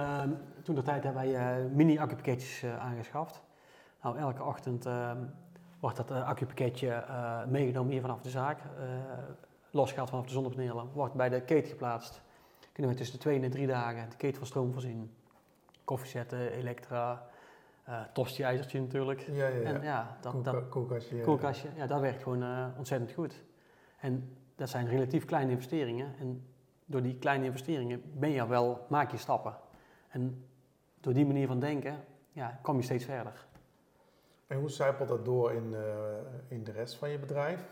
toen 0.63 0.75
de 0.75 0.83
tijd 0.83 1.05
hebben 1.05 1.23
wij 1.23 1.63
mini-accupakketjes 1.69 2.65
aangeschaft. 2.65 3.43
Nou, 4.03 4.19
elke 4.19 4.45
ochtend 4.45 4.89
wordt 5.81 5.97
dat 5.97 6.11
accupakketje 6.11 7.05
meegenomen 7.49 7.93
hier 7.93 8.01
vanaf 8.01 8.21
de 8.21 8.31
zaak, 8.31 8.59
losgehaald 9.71 10.11
vanaf 10.11 10.25
de 10.25 10.33
zonnepanelen, 10.33 10.89
wordt 10.93 11.15
bij 11.15 11.29
de 11.29 11.41
keten 11.41 11.71
geplaatst. 11.71 12.23
Kunnen 12.79 12.97
we 12.97 13.03
tussen 13.03 13.19
de 13.19 13.25
twee 13.25 13.37
en 13.37 13.43
de 13.43 13.49
drie 13.49 13.67
dagen 13.67 14.11
de 14.11 14.17
keten 14.17 14.39
van 14.39 14.47
stroom 14.47 14.73
voorzien. 14.73 15.11
Koffie 15.85 16.09
zetten, 16.11 16.51
elektra, 16.53 17.27
eh 17.85 18.01
tosti-ijzertje 18.13 18.81
natuurlijk. 18.81 19.21
Ja, 19.21 19.47
ja, 19.47 19.57
ja. 19.57 19.63
En 19.63 19.83
ja, 19.83 20.17
dat, 20.21 20.33
dat, 20.45 20.55
Koelka- 20.55 20.69
koelkastje. 20.69 21.21
koelkastje, 21.21 21.69
ja, 21.77 21.87
dat 21.87 22.01
werkt 22.01 22.23
gewoon 22.23 22.43
eh, 22.43 22.67
ontzettend 22.77 23.13
goed. 23.13 23.43
En 24.01 24.37
dat 24.57 24.69
zijn 24.69 24.89
relatief 24.89 25.25
kleine 25.25 25.51
investeringen. 25.51 26.15
En 26.19 26.47
door 26.85 27.03
die 27.03 27.19
kleine 27.19 27.45
investeringen 27.45 28.03
ben 28.15 28.31
je 28.31 28.47
wel, 28.47 28.87
maak 28.89 29.11
je 29.11 29.17
stappen. 29.17 29.57
En 30.09 30.45
door 31.01 31.13
die 31.13 31.27
manier 31.27 31.47
van 31.47 31.61
denken, 31.61 32.05
ja, 32.33 32.59
kom 32.63 32.77
je 32.77 32.83
steeds 32.83 33.05
verder. 33.05 33.47
En 34.47 34.59
hoe 34.59 34.71
zijpelt 34.71 35.09
dat 35.09 35.25
door 35.25 35.53
in, 35.53 35.75
eh, 35.75 35.83
in 36.49 36.65
de 36.65 36.73
rest 36.73 36.97
van 36.97 37.11
je 37.11 37.19
bedrijf? 37.19 37.69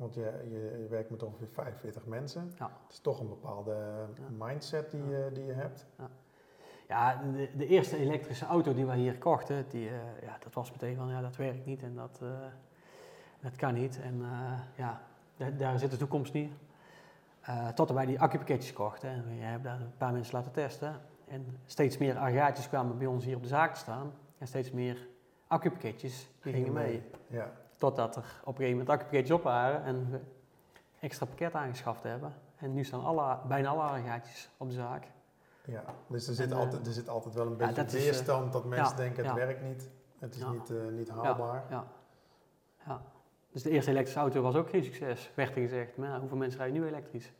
Want 0.00 0.14
je, 0.14 0.46
je, 0.50 0.78
je 0.82 0.86
werkt 0.88 1.10
met 1.10 1.22
ongeveer 1.22 1.48
45 1.48 2.06
mensen. 2.06 2.52
Ja. 2.58 2.70
Het 2.82 2.92
is 2.92 2.98
toch 2.98 3.20
een 3.20 3.28
bepaalde 3.28 4.06
mindset 4.38 4.90
die, 4.90 5.04
je 5.04 5.30
die 5.32 5.44
je 5.44 5.52
hebt. 5.52 5.86
Ja, 6.88 7.22
de, 7.32 7.48
de 7.56 7.66
eerste 7.66 7.96
elektrische 7.96 8.46
auto 8.46 8.74
die 8.74 8.86
wij 8.86 8.98
hier 8.98 9.18
kochten, 9.18 9.64
die, 9.68 9.88
eh, 9.88 10.22
ja, 10.22 10.36
dat 10.40 10.54
was 10.54 10.70
meteen 10.70 10.96
van, 10.96 11.08
ja, 11.08 11.20
dat 11.20 11.36
werkt 11.36 11.66
niet 11.66 11.82
en 11.82 11.94
dat, 11.94 12.18
eh, 12.22 12.28
dat 13.40 13.56
kan 13.56 13.74
niet. 13.74 14.00
En 14.00 14.22
eh, 14.22 14.60
ja, 14.74 15.02
daar, 15.56 15.78
zit 15.78 15.90
de 15.90 15.96
toekomst 15.96 16.32
niet. 16.32 16.52
Tot 17.74 17.90
wij 17.90 18.06
die 18.06 18.20
accupakketjes 18.20 18.72
kochten. 18.72 19.10
En 19.10 19.24
we 19.24 19.34
hebben 19.34 19.70
daar 19.70 19.80
een 19.80 19.96
paar 19.96 20.12
mensen 20.12 20.34
laten 20.34 20.52
testen. 20.52 21.00
En 21.28 21.58
steeds 21.64 21.98
meer 21.98 22.18
aggregaatjes 22.18 22.68
kwamen 22.68 22.98
bij 22.98 23.06
ons 23.06 23.24
hier 23.24 23.36
op 23.36 23.42
de 23.42 23.48
zaak 23.48 23.72
te 23.72 23.80
staan. 23.80 24.12
En 24.38 24.46
steeds 24.46 24.70
meer 24.70 25.08
accupakketjes, 25.46 26.30
die 26.42 26.52
gingen 26.52 26.72
mee. 26.72 27.02
Ja. 27.26 27.52
Totdat 27.80 28.16
er 28.16 28.22
op 28.40 28.46
een 28.46 28.54
gegeven 28.54 28.70
moment 28.70 28.88
accupakketjes 28.88 29.36
op 29.36 29.42
waren 29.42 29.84
en 29.84 30.10
we 30.10 30.20
extra 31.00 31.26
pakket 31.26 31.54
aangeschaft 31.54 32.02
hebben. 32.02 32.34
En 32.56 32.74
nu 32.74 32.84
staan 32.84 33.04
alle, 33.04 33.38
bijna 33.48 33.68
alle 33.68 33.82
aggregaatjes 33.82 34.50
op 34.56 34.68
de 34.68 34.74
zaak. 34.74 35.06
Ja, 35.64 35.84
dus 36.06 36.28
er 36.28 36.34
zit, 36.34 36.46
En, 36.50 36.52
eh, 36.52 36.58
altijd, 36.58 36.86
er 36.86 36.92
zit 36.92 37.08
altijd 37.08 37.34
wel 37.34 37.44
een 37.44 37.50
ja, 37.50 37.56
beetje 37.56 37.74
dat 37.74 37.92
is, 37.92 37.94
eh, 37.98 38.00
weerstand 38.04 38.52
dat 38.52 38.64
mensen 38.64 38.96
ja, 38.96 39.02
denken 39.02 39.24
het 39.26 39.34
ja. 39.36 39.46
werkt 39.46 39.62
niet, 39.62 39.88
het 40.18 40.34
is 40.34 40.40
Ja. 40.40 40.50
niet, 40.50 40.70
eh, 40.70 40.76
niet 40.90 41.08
haalbaar. 41.08 41.64
Ja, 41.70 41.84
ja. 42.86 43.02
Dus 43.52 43.62
de 43.62 43.70
eerste 43.70 43.90
elektrische 43.90 44.20
auto 44.20 44.42
was 44.42 44.54
ook 44.54 44.68
geen 44.70 44.84
succes, 44.84 45.30
werd 45.34 45.56
er 45.56 45.62
gezegd. 45.62 45.96
Maar 45.96 46.08
ja, 46.08 46.18
hoeveel 46.20 46.36
mensen 46.36 46.58
rijden 46.60 46.80
nu 46.80 46.86
elektrisch? 46.86 47.32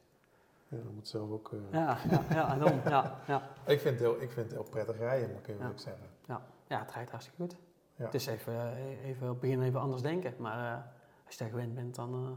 Ja, 0.69 0.77
dat 0.77 0.93
moet 0.93 1.09
zelf 1.09 1.31
ook. 1.31 1.51
Ja, 1.71 1.97
ja, 2.11 2.23
ja, 2.31 2.57
dan, 2.57 2.81
ja, 2.85 3.19
ja. 3.27 3.43
ik, 3.75 3.81
vind 3.81 3.99
het 3.99 3.99
heel, 3.99 4.21
ik 4.23 4.31
vind 4.31 4.47
het 4.47 4.53
heel 4.53 4.69
prettig 4.71 4.99
rijden, 4.99 5.31
moet 5.33 5.49
ik 5.49 5.59
Ja. 5.61 5.69
ook 5.69 5.79
zeggen. 5.79 6.05
ja, 6.67 6.79
het 6.79 6.93
rijdt 6.93 7.11
hartstikke 7.11 7.43
goed. 7.43 7.57
Ja. 8.01 8.07
Het 8.07 8.15
is 8.15 8.27
even, 8.27 8.55
eh, 8.55 9.05
even 9.09 9.23
op 9.27 9.31
het 9.31 9.41
begin 9.41 9.63
even 9.63 9.81
anders 9.81 10.03
denken, 10.03 10.35
maar 10.39 10.73
eh, 10.79 10.85
als 11.27 11.35
je 11.35 11.41
daar 11.41 11.49
gewend 11.53 11.75
bent, 11.75 11.95
dan... 11.95 12.15
eh, 12.15 12.31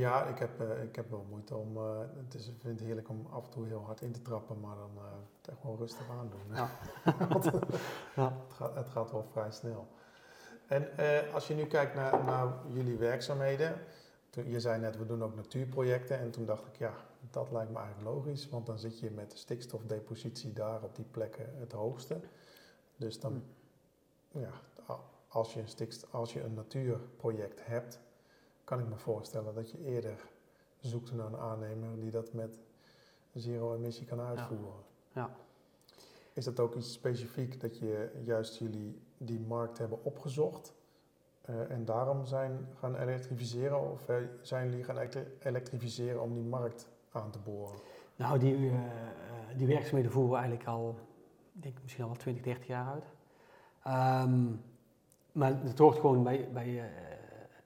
Ja, 0.00 0.24
ik 0.24 0.38
heb, 0.38 0.60
ik 0.82 0.96
heb 0.96 1.10
wel 1.10 1.26
moeite 1.30 1.56
om. 1.56 1.76
het 2.24 2.34
is, 2.34 2.48
ik 2.48 2.54
vind 2.60 2.78
het 2.78 2.86
heerlijk 2.86 3.08
om 3.08 3.26
af 3.30 3.44
en 3.44 3.50
toe 3.50 3.66
heel 3.66 3.84
hard 3.84 4.00
in 4.00 4.12
te 4.12 4.22
trappen, 4.22 4.60
maar 4.60 4.76
dan 4.76 4.90
het 5.40 5.48
echt 5.48 5.60
gewoon 5.60 5.76
rustig 5.76 6.10
aandoen. 6.10 6.40
hè. 6.48 6.56
Ja. 6.58 6.68
Ja. 8.16 8.32
het, 8.46 8.52
gaat, 8.52 8.74
het 8.74 8.88
gaat 8.88 9.10
wel 9.10 9.24
vrij 9.30 9.50
snel. 9.50 9.86
En 10.66 10.88
als 11.32 11.46
je 11.46 11.54
nu 11.54 11.64
kijkt 11.64 11.94
naar, 11.94 12.24
naar 12.24 12.52
jullie 12.68 12.96
werkzaamheden. 12.96 13.80
Toen, 14.30 14.48
je 14.50 14.60
zei 14.60 14.80
net, 14.80 14.96
we 14.98 15.06
doen 15.06 15.22
ook 15.22 15.34
natuurprojecten. 15.34 16.18
En 16.18 16.30
toen 16.30 16.46
dacht 16.46 16.66
ik, 16.66 16.76
ja, 16.76 16.92
dat 17.30 17.50
lijkt 17.52 17.70
me 17.72 17.78
eigenlijk 17.78 18.08
logisch. 18.08 18.48
Want 18.48 18.66
dan 18.66 18.78
zit 18.78 18.98
je 18.98 19.10
met 19.10 19.30
de 19.30 19.36
stikstofdepositie 19.36 20.52
daar 20.52 20.82
op 20.82 20.96
die 20.96 21.04
plekken 21.10 21.52
het 21.58 21.72
hoogste. 21.72 22.20
Dus 22.96 23.20
dan, 23.20 23.42
ja, 24.40 24.50
als 25.28 25.54
je, 25.54 25.60
een 25.60 25.68
stikst, 25.68 26.12
als 26.12 26.32
je 26.32 26.42
een 26.42 26.54
natuurproject 26.54 27.66
hebt, 27.66 28.00
kan 28.64 28.78
ik 28.78 28.88
me 28.88 28.96
voorstellen 28.96 29.54
dat 29.54 29.70
je 29.70 29.84
eerder 29.84 30.28
zoekt 30.80 31.12
naar 31.12 31.26
een 31.26 31.36
aannemer 31.36 32.00
die 32.00 32.10
dat 32.10 32.32
met 32.32 32.58
zero 33.32 33.74
emissie 33.74 34.06
kan 34.06 34.20
uitvoeren. 34.20 34.82
Ja. 35.12 35.30
Is 36.32 36.44
dat 36.44 36.60
ook 36.60 36.74
iets 36.74 36.92
specifiek 36.92 37.60
dat 37.60 37.78
je 37.78 38.10
juist 38.22 38.58
jullie 38.58 39.00
die 39.18 39.40
markt 39.40 39.78
hebben 39.78 40.04
opgezocht 40.04 40.74
eh, 41.40 41.70
en 41.70 41.84
daarom 41.84 42.24
zijn 42.24 42.68
gaan 42.78 42.96
elektrificeren? 42.96 43.90
Of 43.90 44.08
eh, 44.08 44.16
zijn 44.40 44.70
jullie 44.70 44.84
gaan 44.84 44.96
elektri- 44.96 45.36
elektrificeren 45.42 46.22
om 46.22 46.34
die 46.34 46.44
markt 46.44 46.88
aan 47.12 47.30
te 47.30 47.38
boren? 47.38 47.78
Nou, 48.16 48.38
die, 48.38 48.70
eh, 48.70 48.80
die 49.56 49.66
werkzaamheden 49.66 50.10
voeren 50.10 50.30
we 50.32 50.36
eigenlijk 50.36 50.68
al, 50.68 50.94
ik 51.52 51.62
denk 51.62 51.76
misschien 51.82 52.02
al 52.02 52.10
wel 52.10 52.18
20, 52.18 52.44
30 52.44 52.66
jaar 52.66 52.92
uit. 52.92 53.15
Ehm, 53.86 54.44
maar 55.32 55.62
het 55.62 55.78
hoort 55.78 55.98
gewoon 55.98 56.22
bij, 56.22 56.48
bij, 56.52 56.78
eh, 56.78 56.84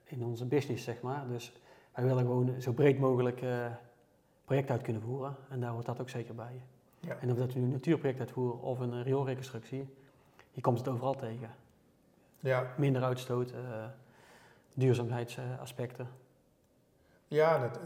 in 0.03 0.23
onze 0.23 0.45
business, 0.45 0.83
zeg 0.83 1.01
maar. 1.01 1.27
Dus 1.27 1.61
wij 1.93 2.03
willen 2.05 2.23
gewoon 2.23 2.61
zo 2.61 2.71
breed 2.71 2.99
mogelijk 2.99 3.41
eh 3.41 3.65
project 4.51 4.71
uit 4.71 4.81
kunnen 4.81 5.01
voeren. 5.01 5.35
En 5.49 5.59
daar 5.59 5.71
hoort 5.71 5.85
dat 5.85 5.99
ook 6.01 6.09
zeker 6.09 6.35
bij. 6.35 6.61
Ja. 6.99 7.17
En 7.19 7.31
of 7.31 7.37
dat 7.37 7.53
we 7.53 7.59
nu 7.59 7.65
een 7.65 7.71
natuurproject 7.71 8.19
uitvoeren 8.19 8.61
of 8.61 8.79
een 8.79 8.93
uh, 8.93 9.03
rioolreconstructie, 9.03 9.87
je 10.51 10.61
komt 10.61 10.77
het 10.77 10.87
overal 10.87 11.15
tegen. 11.15 11.49
Ja, 12.39 12.73
Minder 12.77 13.03
uitstoot, 13.03 13.51
eh, 13.51 13.85
duurzaamheidsaspecten. 14.73 16.07
ja 17.27 17.61
het, 17.61 17.79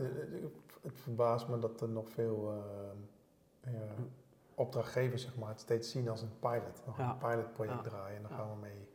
het 0.82 1.00
verbaast 1.02 1.48
me 1.48 1.60
dat 1.60 1.82
er 1.82 1.90
nog 1.90 2.10
veel 2.10 2.64
eh, 3.62 3.74
ja, 3.74 4.04
opdrachtgevers 4.56 5.22
zeg 5.22 5.36
maar, 5.38 5.50
het 5.50 5.60
steeds 5.60 5.92
zien 5.92 6.10
als 6.10 6.22
een 6.22 6.40
pilot. 6.40 6.82
Nog 6.86 6.98
Ja. 6.98 7.10
een 7.10 7.18
pilotproject 7.18 7.84
draaien 7.84 8.16
en 8.16 8.22
dan 8.22 8.38
gaan, 8.38 8.50
we 8.50 8.56
mee, 8.62 8.90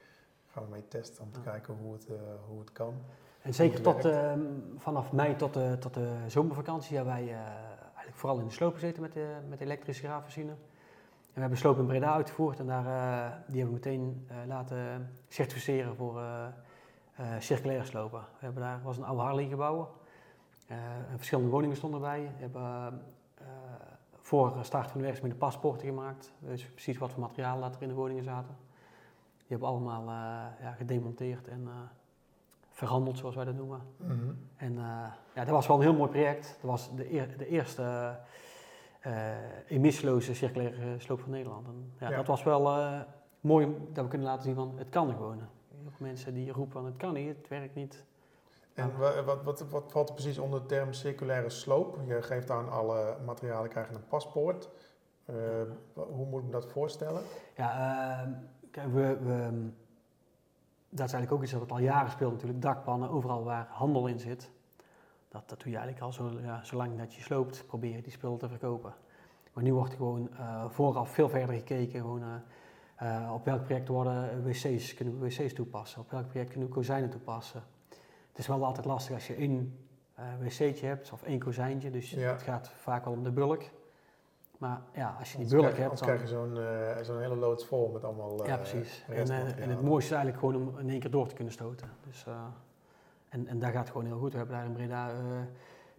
gaan 0.46 0.62
we 0.64 0.70
mee 0.70 0.88
testen 0.88 1.25
om 1.25 1.33
te 1.33 1.40
kijken 1.40 1.75
hoe 1.75 1.92
het, 1.92 2.07
eh, 2.09 2.16
hoe 2.49 2.61
het 2.61 2.73
kan. 2.73 2.94
En 3.42 3.55
zeker 3.55 3.83
tot, 3.83 4.05
ehm, 4.05 4.40
vanaf 4.77 5.12
mei 5.12 5.37
tot 5.37 5.55
de, 5.55 5.77
tot 5.81 5.94
de 5.94 6.16
zomervakantie 6.27 6.96
hebben 6.96 7.14
wij 7.14 7.29
eh, 7.29 7.37
eigenlijk 7.85 8.16
vooral 8.16 8.38
in 8.38 8.46
de 8.46 8.53
sloop 8.53 8.75
gezeten 8.75 9.03
met 9.03 9.12
de, 9.12 9.37
met 9.49 9.59
de 9.59 9.64
elektrische 9.64 10.07
graafmachine. 10.07 10.51
En 10.51 11.37
we 11.37 11.40
hebben 11.40 11.59
sloop 11.59 11.79
in 11.79 11.87
Breda 11.87 12.12
uitgevoerd 12.12 12.59
en 12.59 12.66
daar, 12.66 12.87
eh, 12.87 13.37
die 13.46 13.61
hebben 13.61 13.81
we 13.81 13.88
meteen 13.88 14.29
laten 14.46 15.11
certificeren 15.29 15.96
voor 15.96 16.23
circulaire 17.38 17.85
slopen. 17.85 18.20
We 18.20 18.44
hebben 18.44 18.62
daar 18.62 18.83
was 18.83 18.96
een 18.96 19.05
oude 19.05 19.23
Harley 19.23 19.49
gebouwen. 19.49 19.87
En 20.66 21.16
verschillende 21.16 21.51
woningen 21.51 21.77
stonden 21.77 22.01
erbij. 22.01 22.23
We 22.23 22.40
hebben 22.40 23.03
eh, 24.32 24.52
voor 24.54 24.64
start 24.64 24.86
van 24.86 24.96
de 24.98 25.02
werkzaamheden 25.04 25.38
paspoorten 25.38 25.86
gemaakt. 25.86 26.32
We 26.38 26.48
weten 26.48 26.66
precies 26.72 26.98
wat 26.98 27.10
voor 27.10 27.20
materiaal 27.20 27.58
later 27.58 27.82
in 27.82 27.88
de 27.88 27.94
woningen 27.94 28.24
zaten. 28.24 28.56
Die 29.36 29.46
hebben 29.58 29.68
we 29.68 29.74
allemaal 29.74 30.00
eh, 30.02 30.64
ja, 30.64 30.72
gedemonteerd 30.72 31.48
en 31.48 31.62
eh, 31.66 31.72
verhandeld, 32.70 33.18
zoals 33.18 33.34
wij 33.34 33.44
dat 33.44 33.54
noemen. 33.54 33.80
Mhm. 33.96 34.32
En 34.56 34.72
eh, 34.78 34.84
ja, 35.34 35.44
dat 35.44 35.48
was 35.48 35.66
wel 35.66 35.76
een 35.76 35.82
heel 35.82 35.94
mooi 35.94 36.10
project. 36.10 36.58
Dat 36.60 36.70
was 36.70 36.94
de, 36.96 37.12
eer- 37.12 37.36
de 37.38 37.46
eerste 37.46 38.18
eh 39.00 39.28
emissieloze 39.68 40.34
circulaire 40.34 40.98
sloop 40.98 41.20
van 41.20 41.30
Nederland. 41.30 41.66
En, 41.66 41.92
ja, 41.98 42.10
Ja. 42.10 42.16
Dat 42.16 42.26
was 42.26 42.42
wel 42.42 42.68
eh, 42.68 43.00
mooi 43.40 43.66
dat 43.92 44.04
we 44.04 44.10
kunnen 44.10 44.26
laten 44.28 44.42
zien 44.44 44.54
van 44.54 44.72
het 44.76 44.88
kan 44.88 45.10
gewoon. 45.10 45.38
Heel 45.38 45.90
veel 45.90 46.06
mensen 46.06 46.34
die 46.34 46.52
roepen 46.52 46.72
van 46.72 46.84
het 46.84 46.96
kan 46.96 47.12
niet, 47.14 47.36
het 47.36 47.48
werkt 47.48 47.74
niet. 47.74 48.04
Wat, 49.24 49.42
wat, 49.42 49.60
wat 49.70 49.84
valt 49.92 50.08
er 50.08 50.14
precies 50.14 50.38
onder 50.38 50.60
de 50.60 50.66
term 50.66 50.92
circulaire 50.92 51.50
sloop? 51.50 51.98
Je 52.06 52.22
geeft 52.22 52.50
aan 52.50 52.70
alle 52.70 53.16
materialen 53.24 53.68
krijgen 53.70 53.94
een 53.94 54.06
paspoort. 54.06 54.68
Eh, 55.24 55.34
hoe 55.92 56.26
moet 56.26 56.40
ik 56.40 56.46
me 56.46 56.52
dat 56.52 56.66
voorstellen? 56.66 57.22
Ja, 57.56 58.20
ehm, 58.20 58.32
kijk, 58.70 58.92
we, 58.92 59.18
we, 59.22 59.70
dat 60.88 61.06
is 61.06 61.12
eigenlijk 61.12 61.32
ook 61.32 61.42
iets 61.42 61.52
wat 61.52 61.70
al 61.70 61.78
jaren 61.78 62.10
speelt 62.10 62.32
natuurlijk. 62.32 62.62
Dakpannen, 62.62 63.10
overal 63.10 63.44
waar 63.44 63.66
handel 63.70 64.06
in 64.06 64.18
zit. 64.18 64.50
Dat, 65.28 65.48
dat 65.48 65.60
doe 65.60 65.70
je 65.70 65.76
eigenlijk 65.78 66.06
al 66.06 66.12
zo, 66.12 66.40
ja, 66.40 66.64
zolang 66.64 66.98
dat 66.98 67.14
je 67.14 67.22
sloopt, 67.22 67.66
probeer 67.66 68.02
die 68.02 68.12
spullen 68.12 68.38
te 68.38 68.48
verkopen. 68.48 68.94
Maar 69.52 69.64
nu 69.64 69.74
wordt 69.74 69.94
gewoon 69.94 70.30
eh, 70.36 70.64
vooraf 70.68 71.10
veel 71.10 71.28
verder 71.28 71.54
gekeken. 71.54 72.00
Gewoon, 72.00 72.22
eh, 72.96 73.32
op 73.34 73.44
welk 73.44 73.64
project 73.64 73.88
worden 73.88 74.44
wc's, 74.44 74.94
kunnen 74.94 75.20
we 75.20 75.26
wc's 75.26 75.54
toepassen? 75.54 76.00
Op 76.00 76.10
welk 76.10 76.28
project 76.28 76.50
kunnen 76.50 76.68
we 76.68 76.74
kozijnen 76.74 77.10
toepassen? 77.10 77.62
Het 78.40 78.48
is 78.48 78.55
wel 78.55 78.64
altijd 78.66 78.87
lastig 78.87 79.14
als 79.14 79.26
je 79.26 79.35
één 79.35 79.79
eh 80.14 80.24
wc'tje 80.40 80.87
hebt 80.87 81.12
of 81.12 81.22
één 81.22 81.38
kozijntje. 81.38 81.90
Dus 81.90 82.11
Ja. 82.11 82.31
het 82.33 82.42
gaat 82.42 82.68
vaak 82.68 83.05
wel 83.05 83.12
om 83.14 83.22
de 83.22 83.31
bulk. 83.31 83.62
Maar 84.59 84.81
ja, 84.92 85.16
als 85.18 85.33
je 85.33 85.38
die 85.38 85.48
bulk 85.48 85.61
krijg, 85.61 85.76
hebt, 85.76 85.88
anders 85.90 86.00
krijg 86.00 86.20
je 86.20 86.26
zo'n 87.05 87.16
eh, 87.16 87.20
hele 87.22 87.37
loods 87.37 87.66
vol 87.66 87.88
met 87.92 88.05
allemaal 88.05 88.40
eh, 88.42 88.46
ja, 88.48 88.57
precies. 88.57 89.05
En, 89.09 89.31
eh, 89.31 89.62
en 89.62 89.68
het 89.70 89.83
mooiste 89.83 90.14
is 90.14 90.20
eigenlijk 90.22 90.38
gewoon 90.38 90.68
om 90.68 90.79
in 90.79 90.90
één 90.90 91.00
keer 91.00 91.11
door 91.11 91.26
te 91.29 91.35
kunnen 91.35 91.53
stoten. 91.53 91.88
Dus, 92.07 92.26
eh, 92.26 92.35
en, 93.29 93.46
en 93.46 93.59
daar 93.59 93.70
gaat 93.72 93.81
het 93.81 93.90
gewoon 93.90 94.07
heel 94.07 94.18
goed. 94.18 94.33
We 94.33 94.38
hebben 94.38 94.57
daar 94.57 94.64
in 94.64 94.72
Breda 94.72 95.11
eh, 95.11 95.16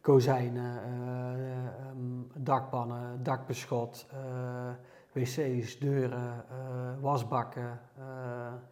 kozijnen, 0.01 0.83
eh, 0.83 1.65
ehm, 1.65 2.43
dakpannen, 2.43 3.23
dakbeschot, 3.23 4.07
eh, 4.11 4.69
wc's, 5.11 5.79
deuren, 5.79 6.45
eh, 6.49 6.55
wasbakken. 7.01 7.79
eh, 7.97 8.03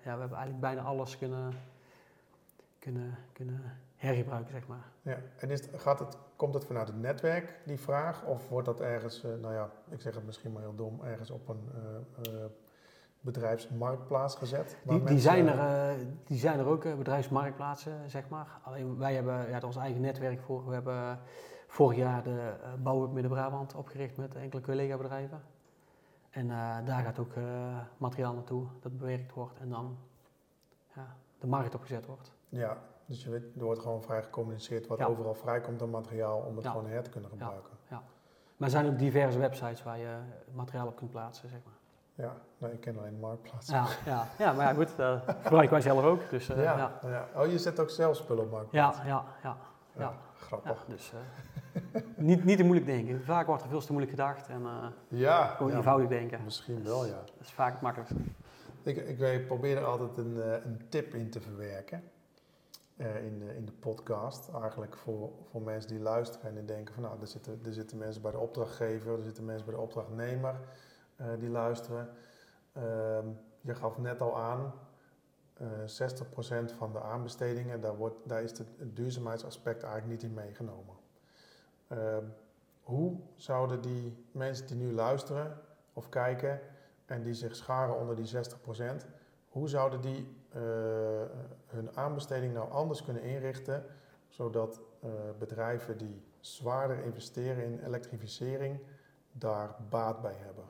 ja, 0.03 0.13
we 0.13 0.19
hebben 0.19 0.37
eigenlijk 0.37 0.59
bijna 0.59 0.81
alles 0.81 1.17
kunnen, 1.17 1.53
kunnen, 2.79 3.17
kunnen 3.33 3.61
hergebruiken, 3.95 4.51
zeg 4.51 4.67
maar. 4.67 4.91
Ja, 5.01 5.17
en 5.37 5.49
is, 5.49 5.61
gaat 5.75 5.99
het, 5.99 6.17
komt 6.35 6.53
het 6.53 6.65
vanuit 6.65 6.87
het 6.87 6.97
netwerk, 6.97 7.59
die 7.65 7.79
vraag? 7.79 8.25
Of 8.25 8.49
wordt 8.49 8.65
dat 8.65 8.79
ergens, 8.79 9.23
eh, 9.23 9.31
nou 9.41 9.53
ja, 9.53 9.69
ik 9.89 10.01
zeg 10.01 10.15
het 10.15 10.25
misschien 10.25 10.51
maar 10.51 10.61
heel 10.61 10.75
dom, 10.75 11.03
ergens 11.03 11.31
op 11.31 11.49
een 11.49 11.69
eh, 11.73 12.33
eh, 12.33 12.49
bedrijfsmarktplaats 13.21 14.35
gezet? 14.35 14.77
Die, 14.83 15.03
die, 15.03 15.19
zijn 15.19 15.47
er, 15.47 15.97
die 16.23 16.37
zijn 16.37 16.59
er 16.59 16.65
ook, 16.65 16.83
bedrijfsmarktplaatsen, 16.97 18.09
zeg 18.09 18.29
maar. 18.29 18.59
Alleen 18.63 18.97
wij 18.97 19.13
hebben 19.13 19.49
ja, 19.49 19.59
ons 19.65 19.75
eigen 19.75 20.01
netwerk 20.01 20.41
voor. 20.41 20.67
We 20.67 20.73
hebben 20.73 21.19
vorig 21.67 21.97
jaar 21.97 22.23
de 22.23 22.53
uh, 22.63 22.73
Bouw 22.83 23.07
Midden-Brabant 23.07 23.75
opgericht 23.75 24.17
met 24.17 24.35
enkele 24.35 24.61
collega-bedrijven. 24.61 25.41
En 26.29 26.47
daar 26.85 27.03
gaat 27.03 27.19
ook 27.19 27.33
materiaal 27.97 28.33
naartoe 28.33 28.67
dat 28.79 28.97
bewerkt 28.97 29.33
wordt 29.33 29.59
en 29.59 29.69
dan 29.69 29.97
ja, 30.95 31.15
de 31.39 31.47
markt 31.47 31.75
opgezet 31.75 32.05
wordt. 32.05 32.38
Ja, 32.49 32.77
dus 33.05 33.23
je 33.23 33.29
weet, 33.29 33.43
er 33.57 33.63
wordt 33.63 33.79
gewoon 33.81 34.01
vrij 34.03 34.23
gecommuniceerd 34.23 34.87
wat 34.87 34.97
Ja. 34.97 35.05
overal 35.05 35.33
vrijkomt 35.33 35.81
aan 35.81 35.89
materiaal 35.89 36.39
om 36.39 36.55
het 36.55 36.63
Ja. 36.65 36.71
gewoon 36.71 36.87
her 36.87 37.03
te 37.03 37.09
kunnen 37.09 37.29
gebruiken. 37.29 37.77
Maar 38.57 38.67
er 38.67 38.73
zijn 38.73 38.85
ook 38.91 38.99
diverse 38.99 39.39
websites 39.39 39.83
waar 39.83 39.97
je 39.97 40.15
materiaal 40.51 40.87
op 40.87 40.95
kunt 40.95 41.09
plaatsen, 41.11 41.49
zeg 41.49 41.59
maar. 41.65 41.73
Ja, 42.25 42.33
nou, 42.57 42.73
ik 42.73 42.79
ken 42.81 42.97
alleen 42.97 43.19
marktplaats. 43.19 43.67
Ja, 43.69 43.85
ja, 44.05 44.25
ja 44.37 44.53
maar 44.53 44.65
ja, 44.67 44.73
goed, 44.73 44.95
dat 44.97 45.21
gebruiken 45.41 45.69
wij 45.71 45.81
zelf 45.81 46.03
ook. 46.03 46.29
Dus, 46.29 46.49
eh, 46.49 46.63
ja, 46.63 46.77
ja. 46.77 47.09
ja. 47.09 47.41
Oh, 47.41 47.51
je 47.51 47.57
zet 47.57 47.79
ook 47.79 47.89
zelf 47.89 48.15
spullen 48.15 48.43
op 48.43 48.51
marktplaats? 48.51 48.97
Ja, 48.97 49.03
ja, 49.05 49.25
ja. 49.43 49.57
ja. 49.95 49.99
Ja, 50.01 50.13
Grappig. 50.39 50.85
dus 50.87 51.13
eh, 51.13 52.01
niet, 52.15 52.43
niet 52.43 52.57
te 52.57 52.63
moeilijk 52.63 52.87
denken. 52.87 53.23
Vaak 53.23 53.45
wordt 53.47 53.63
er 53.63 53.69
veel 53.69 53.79
te 53.79 53.91
moeilijk 53.91 54.11
gedacht 54.15 54.47
en 54.47 54.65
eh, 54.65 54.85
Ja, 55.07 55.45
gewoon 55.45 55.71
ja, 55.71 55.77
eenvoudig 55.77 56.07
denken. 56.09 56.43
misschien 56.43 56.83
wel, 56.83 57.05
ja. 57.05 57.11
Dat 57.15 57.31
is 57.39 57.51
vaak 57.51 57.71
het 57.73 57.81
makkelijkste. 57.81 58.17
Ik, 58.83 58.97
ik 59.19 59.47
probeer 59.47 59.77
er 59.77 59.85
altijd 59.85 60.17
een, 60.17 60.41
eh, 60.41 60.65
een 60.65 60.85
tip 60.89 61.13
in 61.13 61.29
te 61.29 61.41
verwerken. 61.41 62.03
Eh, 62.99 63.25
in, 63.25 63.39
de, 63.39 63.55
in 63.55 63.65
de 63.65 63.71
podcast. 63.71 64.49
Eigenlijk 64.49 64.97
voor, 64.97 65.31
voor 65.49 65.61
mensen 65.61 65.89
die 65.89 65.99
luisteren 65.99 66.57
en 66.57 66.65
denken 66.65 66.93
van 66.93 67.03
nou, 67.03 67.21
er 67.21 67.27
zitten, 67.27 67.59
er 67.65 67.73
zitten 67.73 67.97
mensen 67.97 68.21
bij 68.21 68.31
de 68.31 68.37
opdrachtgever, 68.37 69.17
er 69.17 69.23
zitten 69.23 69.45
mensen 69.45 69.65
bij 69.65 69.75
de 69.75 69.81
opdrachtnemer 69.81 70.59
eh, 71.15 71.27
die 71.39 71.49
luisteren. 71.49 72.09
Ehm, 72.73 73.27
je 73.61 73.75
gaf 73.75 73.97
net 73.97 74.21
al 74.21 74.37
aan, 74.37 74.73
eh 75.53 75.67
60% 75.85 76.71
van 76.71 76.91
de 76.91 77.01
aanbestedingen, 77.01 77.81
daar, 77.81 77.95
wordt, 77.95 78.15
daar 78.23 78.43
is 78.43 78.57
het, 78.57 78.67
het 78.77 78.95
duurzaamheidsaspect 78.95 79.83
eigenlijk 79.83 80.21
niet 80.21 80.31
in 80.31 80.35
meegenomen. 80.35 80.95
Ehm, 81.87 82.25
hoe 82.83 83.19
zouden 83.35 83.81
die 83.81 84.25
mensen 84.31 84.67
die 84.67 84.75
nu 84.75 84.93
luisteren 84.93 85.61
of 85.93 86.09
kijken 86.09 86.59
en 87.05 87.23
die 87.23 87.33
zich 87.33 87.55
scharen 87.55 87.99
onder 87.99 88.15
die 88.15 88.27
60%, 88.27 89.05
hoe 89.49 89.69
zouden 89.69 90.01
die 90.01 90.17
eh, 90.17 90.38
hun 91.67 91.89
aanbesteding 91.95 92.53
nou 92.53 92.71
anders 92.71 93.03
kunnen 93.03 93.23
inrichten, 93.23 93.85
zodat 94.27 94.81
eh, 94.99 95.09
bedrijven 95.39 95.97
die 95.97 96.23
zwaarder 96.39 97.03
investeren 97.03 97.63
in 97.63 97.79
elektrificering 97.85 98.79
daar 99.31 99.75
baat 99.89 100.21
bij 100.21 100.35
hebben? 100.37 100.63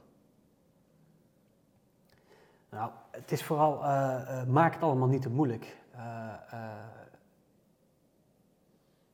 Nou, 2.70 2.92
het 3.12 3.32
is 3.32 3.44
vooral, 3.44 3.84
eh, 3.84 4.42
eh, 4.42 4.48
maak 4.48 4.74
het 4.74 4.84
allemaal 4.84 5.08
niet 5.08 5.22
te 5.22 5.30
moeilijk. 5.30 5.78
Eh, 5.92 6.34
eh, 6.52 6.70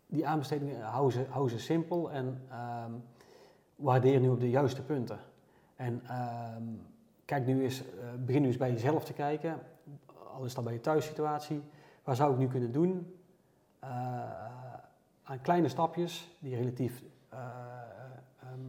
die 0.08 0.28
aanbestedingen, 0.28 0.82
hou 0.82 1.12
ze, 1.12 1.26
hou 1.30 1.50
ze 1.50 1.60
simpel 1.60 2.12
en 2.12 2.42
ehm, 2.50 2.92
waardeer 3.76 4.20
nu 4.20 4.30
op 4.30 4.40
de 4.40 4.50
juiste 4.50 4.84
punten. 4.84 5.20
En 5.76 6.02
ehm, 6.08 6.64
kijk 7.26 7.46
nu 7.46 7.64
eens, 7.64 7.80
eh, 7.82 7.86
begin 8.20 8.42
nu 8.42 8.48
eens 8.48 8.58
bij 8.58 8.72
jezelf 8.72 9.06
te 9.06 9.14
kijken, 9.14 9.60
al 10.36 10.46
is 10.46 10.54
dat 10.54 10.64
bij 10.64 10.74
je 10.74 10.80
thuissituatie, 10.82 11.64
waar 12.04 12.16
zou 12.16 12.32
ik 12.34 12.38
nu 12.38 12.48
kunnen 12.48 12.72
doen 12.72 13.16
eh, 13.80 13.90
aan 15.24 15.42
kleine 15.42 15.68
stapjes 15.68 16.36
die 16.40 16.56
relatief 16.56 17.04
eh, 17.30 17.40
ehm, 18.40 18.60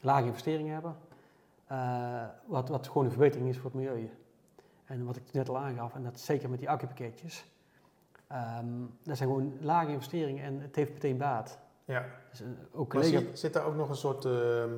lage 0.00 0.26
investeringen 0.26 0.72
hebben, 0.72 0.96
eh, 1.66 2.24
wat, 2.46 2.68
wat 2.68 2.86
gewoon 2.86 3.04
een 3.04 3.10
verbetering 3.10 3.48
is 3.48 3.56
voor 3.58 3.70
het 3.70 3.80
milieu. 3.80 4.10
En 4.84 5.04
wat 5.04 5.16
ik 5.16 5.32
net 5.32 5.48
al 5.48 5.58
aangaf, 5.58 5.94
en 5.94 6.02
dat 6.02 6.20
zeker 6.20 6.50
met 6.50 6.58
die 6.58 6.70
accupakketjes, 6.70 7.46
ehm 8.26 8.66
dat 9.02 9.16
zijn 9.16 9.28
gewoon 9.28 9.52
lage 9.60 9.90
investeringen 9.90 10.44
en 10.44 10.60
het 10.60 10.76
heeft 10.76 10.92
meteen 10.92 11.16
baat. 11.18 11.58
Ja, 11.84 12.04
Dus, 12.30 12.42
ook 12.72 12.90
collega, 12.90 13.18
zie- 13.18 13.36
zit 13.36 13.52
daar 13.52 13.64
ook 13.64 13.74
nog 13.74 13.88
een 13.88 13.96
soort, 13.96 14.24
ehm, 14.24 14.70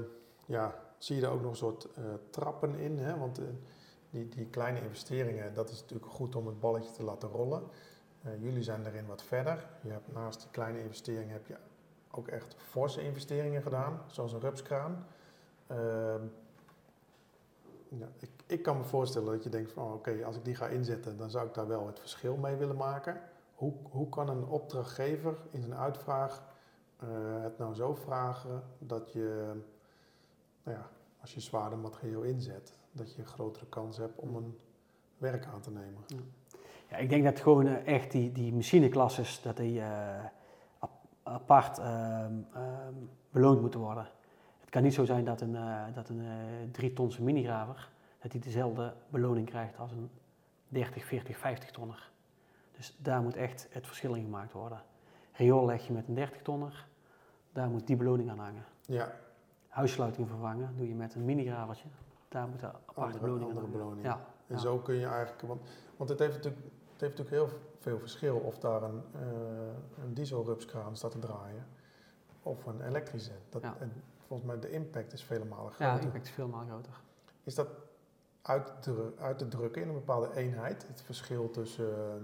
ja, 0.46 0.74
zie 0.98 1.16
je 1.16 1.22
daar 1.22 1.30
ook 1.30 1.40
nog 1.42 1.50
een 1.50 1.56
soort 1.56 1.88
trappen 2.30 2.74
in? 2.74 2.98
Hè? 2.98 3.18
Want 3.18 3.40
die, 4.10 4.28
die 4.28 4.46
kleine 4.46 4.80
investeringen, 4.80 5.54
dat 5.54 5.70
is 5.70 5.80
natuurlijk 5.80 6.12
goed 6.12 6.36
om 6.36 6.46
het 6.46 6.60
balletje 6.60 6.92
te 6.92 7.02
laten 7.02 7.28
rollen. 7.28 7.62
Eh, 8.22 8.42
jullie 8.42 8.62
zijn 8.62 8.82
daarin 8.82 9.06
wat 9.06 9.22
verder. 9.22 9.68
Je 9.82 9.90
hebt 9.90 10.12
naast 10.12 10.40
die 10.40 10.50
kleine 10.50 10.82
investeringen 10.82 11.32
heb 11.32 11.46
je 11.46 11.56
ook 12.10 12.28
echt 12.28 12.54
forse 12.58 13.02
investeringen 13.02 13.62
gedaan, 13.62 14.02
zoals 14.06 14.32
een 14.32 14.40
rupskraan. 14.40 15.06
Ehm, 15.66 16.22
ik, 18.18 18.30
ik 18.46 18.62
kan 18.62 18.76
me 18.76 18.84
voorstellen 18.84 19.32
dat 19.32 19.42
je 19.42 19.50
denkt 19.50 19.72
van 19.72 19.92
oké, 19.92 20.24
als 20.24 20.36
ik 20.36 20.44
die 20.44 20.54
ga 20.54 20.66
inzetten, 20.66 21.16
dan 21.16 21.30
zou 21.30 21.46
ik 21.46 21.54
daar 21.54 21.68
wel 21.68 21.86
het 21.86 22.00
verschil 22.00 22.36
mee 22.36 22.56
willen 22.56 22.76
maken. 22.76 23.20
Hoe, 23.54 23.72
hoe 23.90 24.08
kan 24.08 24.28
een 24.28 24.44
opdrachtgever 24.44 25.36
in 25.50 25.60
zijn 25.60 25.74
uitvraag 25.74 26.42
eh, 26.96 27.42
het 27.42 27.58
nou 27.58 27.74
zo 27.74 27.94
vragen 27.94 28.62
dat 28.78 29.12
je, 29.12 29.52
nou 30.62 30.76
ja, 30.76 30.90
als 31.28 31.36
je 31.44 31.50
zwaarder 31.50 31.78
materieel 31.78 32.22
inzet, 32.22 32.78
dat 32.92 33.14
je 33.14 33.18
een 33.20 33.26
grotere 33.26 33.66
kans 33.66 33.96
hebt 33.96 34.18
om 34.18 34.36
een 34.36 34.58
werk 35.18 35.46
aan 35.46 35.60
te 35.60 35.70
nemen. 35.70 36.04
Ja, 36.90 36.96
ik 36.96 37.08
denk 37.08 37.24
dat 37.24 37.40
gewoon 37.40 37.66
eh, 37.66 37.86
echt 37.94 38.10
die, 38.10 38.32
die 38.32 38.52
machineklasses, 38.52 39.42
dat 39.42 39.56
die 39.56 39.80
eh, 39.80 40.24
ap- 40.78 41.06
apart 41.22 41.78
ehm, 41.78 42.32
ehm, 42.54 42.94
beloond 43.30 43.60
moeten 43.60 43.80
worden. 43.80 44.08
Het 44.60 44.70
kan 44.70 44.82
niet 44.82 44.94
zo 44.94 45.04
zijn 45.04 45.24
dat 45.24 45.40
een, 45.40 45.56
eh 45.56 45.84
dat 45.94 46.08
een 46.08 46.22
drie 46.72 46.92
tonse 46.92 47.22
minigraver, 47.22 47.90
dat 48.18 48.30
die 48.30 48.40
dezelfde 48.40 48.94
beloning 49.08 49.46
krijgt 49.46 49.78
als 49.78 49.92
een 49.92 50.10
30, 50.68 51.04
40, 51.04 51.38
50 51.38 51.70
tonner. 51.70 52.10
Dus 52.76 52.96
daar 53.02 53.22
moet 53.22 53.36
echt 53.36 53.68
het 53.70 53.86
verschil 53.86 54.14
in 54.14 54.22
gemaakt 54.24 54.52
worden. 54.52 54.82
Riool 55.32 55.66
leg 55.66 55.86
je 55.86 55.92
met 55.92 56.08
een 56.08 56.14
30 56.14 56.42
tonner, 56.42 56.86
daar 57.52 57.68
moet 57.68 57.86
die 57.86 57.96
beloning 57.96 58.30
aan 58.30 58.38
hangen. 58.38 58.64
Ja, 58.86 59.12
Huissluiting 59.78 60.28
vervangen 60.28 60.76
doe 60.76 60.88
je 60.88 60.94
met 60.94 61.14
een 61.14 61.24
minigravertje, 61.24 61.88
daar 62.28 62.48
moet 62.48 62.60
de 62.60 62.66
aparte 62.66 63.00
andere, 63.00 63.18
beloning 63.18 63.58
aan 63.58 63.82
andere. 63.82 64.02
Ja, 64.02 64.14
En 64.46 64.54
ja. 64.54 64.60
zo 64.60 64.78
kun 64.78 64.94
je 64.94 65.06
eigenlijk, 65.06 65.42
want, 65.42 65.60
want 65.96 66.10
het, 66.10 66.18
heeft 66.18 66.34
natuurlijk, 66.34 66.64
het 66.92 67.00
heeft 67.00 67.18
natuurlijk 67.18 67.50
heel 67.50 67.58
veel 67.78 67.98
verschil 67.98 68.36
of 68.36 68.58
daar 68.58 68.82
een, 68.82 69.02
eh 69.12 70.02
een 70.04 70.14
dieselrupskraan 70.14 70.96
staat 70.96 71.10
te 71.10 71.18
draaien 71.18 71.66
of 72.42 72.66
een 72.66 72.80
elektrische. 72.80 73.32
Dat, 73.48 73.62
Ja. 73.62 73.76
En 73.78 73.92
volgens 74.26 74.48
mij 74.48 74.58
de 74.58 74.70
impact 74.70 75.12
is 75.12 75.24
vele 75.24 75.44
malen 75.44 75.72
ja, 75.78 75.84
groter. 75.84 76.00
de 76.00 76.06
impact 76.06 76.26
is 76.26 76.30
veel 76.32 76.48
maar 76.48 76.66
groter. 76.66 76.92
Is 77.42 77.54
dat 77.54 77.68
uit 78.42 78.82
te, 78.82 79.12
uit 79.18 79.38
te 79.38 79.48
drukken 79.48 79.82
in 79.82 79.88
een 79.88 79.94
bepaalde 79.94 80.34
eenheid? 80.34 80.86
Het 80.88 81.02
verschil 81.02 81.50
tussen, 81.50 81.92
eh, 81.92 82.22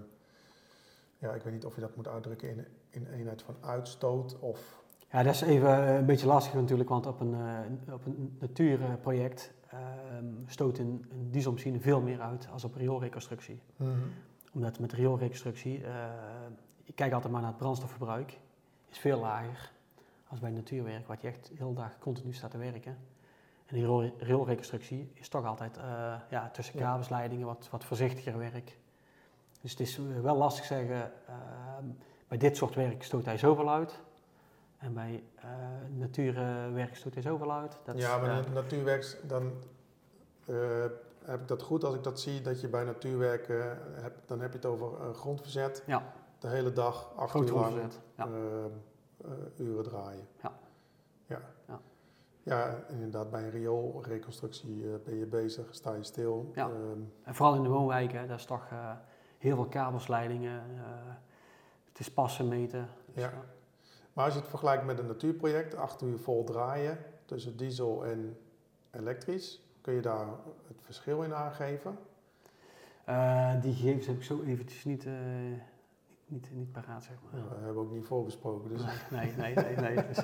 ja, 1.19 1.35
ik 1.35 1.43
weet 1.43 1.53
niet 1.53 1.65
of 1.65 1.75
je 1.75 1.81
dat 1.81 1.97
moet 1.97 2.09
uitdrukken 2.09 2.49
in, 2.49 2.67
in 2.91 3.07
een 3.07 3.13
eenheid 3.13 3.43
van 3.43 3.57
uitstoot 3.61 4.39
of... 4.39 4.84
Ja, 5.15 5.23
dat 5.23 5.35
is 5.35 5.41
even 5.41 5.89
eh, 5.89 5.97
een 5.97 6.07
beetje 6.07 6.27
lastig 6.27 6.55
natuurlijk, 6.55 6.89
want 6.89 7.07
op 7.07 7.21
een, 7.21 7.35
eh, 7.35 7.95
op 7.95 8.07
een 8.07 8.37
natuurproject 8.41 9.53
ehm, 9.69 10.25
stoot 10.47 10.79
een, 10.79 11.07
een 11.11 11.31
dieselmachine 11.31 11.81
veel 11.81 12.01
meer 12.01 12.21
uit 12.21 12.49
als 12.53 12.65
op 12.65 12.75
rioolreconstructie. 12.75 13.61
Omdat 14.53 14.79
met 14.79 14.93
rioolreconstructie, 14.93 15.85
eh 15.85 15.93
ik 16.85 16.95
kijk 16.95 17.13
altijd 17.13 17.33
maar 17.33 17.41
naar 17.41 17.51
het 17.51 17.59
brandstofverbruik, 17.59 18.39
is 18.91 18.99
veel 18.99 19.19
lager 19.19 19.73
als 20.29 20.41
bij 20.41 20.51
natuurwerk, 20.51 21.07
wat 21.07 21.21
je 21.21 21.29
echt 21.29 21.49
de 21.49 21.55
hele 21.59 21.75
dag 21.75 21.99
continu 21.99 22.33
staat 22.33 22.51
te 22.51 22.59
werken. 22.59 22.97
En 23.67 23.75
die 23.75 23.85
riool- 23.85 24.15
rioolreconstructie 24.19 25.11
is 25.15 25.29
toch 25.29 25.45
altijd 25.45 25.79
ja, 26.31 26.51
tussen 26.53 26.75
kabelsleidingen 26.79 27.47
wat, 27.47 27.69
wat 27.71 27.85
voorzichtiger 27.85 28.39
werk. 28.39 28.79
Dus 29.61 29.71
het 29.71 29.81
is 29.81 30.01
wel 30.23 30.37
lastig 30.37 30.65
zeggen, 30.65 31.13
ehm, 31.27 31.85
bij 32.29 32.39
dit 32.39 32.57
soort 32.57 32.75
werk 32.75 33.03
stoot 33.03 33.25
hij 33.25 33.39
zoveel 33.39 33.71
uit. 33.71 34.03
En 34.85 34.95
bij 34.95 35.25
eh 35.35 35.49
natuurwerk 35.89 36.97
stoot 36.97 37.15
hij 37.15 37.23
zoveel 37.23 37.53
uit. 37.53 37.79
Dat 37.85 37.99
ja, 37.99 38.19
maar 38.19 38.47
in 38.47 38.53
natuurwerks, 38.53 39.17
dan 39.27 39.53
eh, 40.47 40.85
heb 41.25 41.41
ik 41.41 41.49
dat 41.49 41.63
goed 41.63 41.85
als 41.85 41.95
ik 41.95 42.03
dat 42.03 42.21
zie, 42.21 42.41
dat 42.41 42.61
je 42.61 42.69
bij 42.69 42.85
natuurwerk, 42.85 43.49
eh, 43.49 43.65
hebt, 43.93 44.29
dan 44.29 44.41
heb 44.41 44.51
je 44.51 44.57
het 44.57 44.67
over 44.67 45.15
grondverzet. 45.15 45.83
Ja. 45.87 46.13
De 46.39 46.49
hele 46.49 46.73
dag, 46.73 47.13
acht 47.17 47.31
groot 47.31 47.49
uur 47.49 47.55
lang, 47.55 47.67
grondverzet. 47.67 48.01
Ja. 48.15 48.29
uren 49.57 49.85
draaien. 49.85 50.27
Ja. 50.43 50.53
Ja. 51.27 51.41
Ja. 51.69 51.81
Ja, 52.43 52.85
inderdaad, 52.89 53.31
bij 53.31 53.43
een 53.43 53.51
rioolreconstructie 53.51 54.85
ben 55.05 55.17
je 55.19 55.27
bezig, 55.27 55.67
sta 55.71 55.95
je 55.95 56.03
stil. 56.03 56.51
Ja. 56.55 56.69
Ehm, 56.69 57.01
En 57.23 57.35
vooral 57.35 57.55
in 57.55 57.63
de 57.63 57.69
woonwijken, 57.69 58.29
dat 58.29 58.39
is 58.39 58.45
toch 58.45 58.69
heel 59.39 59.55
veel 59.57 59.67
kabelsleidingen. 59.69 60.63
het 61.89 61.99
is 61.99 62.13
passen, 62.13 62.49
meten. 62.49 62.89
Dus, 63.07 63.23
Ja. 63.23 63.33
Ja. 64.15 64.21
Maar 64.21 64.25
als 64.25 64.35
je 64.35 64.41
het 64.41 64.49
vergelijkt 64.49 64.85
met 64.85 64.99
een 64.99 65.07
natuurproject, 65.07 65.75
acht 65.75 66.03
uur 66.03 66.19
vol 66.19 66.45
draaien 66.45 66.99
tussen 67.25 67.57
diesel 67.57 68.05
en 68.07 68.37
elektrisch, 68.91 69.63
kun 69.81 69.95
je 69.95 70.01
daar 70.01 70.27
het 70.67 70.77
verschil 70.81 71.23
in 71.23 71.35
aangeven? 71.35 71.99
Eh, 73.05 73.61
die 73.63 73.75
gegevens 73.75 74.07
heb 74.07 74.17
ik 74.17 74.23
zo 74.23 74.43
eventjes 74.43 74.85
niet, 74.85 75.07
eh, 75.07 75.13
niet, 76.27 76.49
niet 76.53 76.73
paraat, 76.73 77.05
zeg 77.05 77.17
maar. 77.23 77.33
Nou, 77.41 77.49
dat 77.49 77.59
hebben 77.59 77.75
we 77.75 77.81
ook 77.81 77.93
niet 77.93 78.07
voorbesproken. 78.07 78.69
Dus 78.71 78.83
Nee, 79.11 79.35
nee, 79.37 79.55
nee, 79.55 79.77
nee. 79.77 80.07
Dus, 80.07 80.19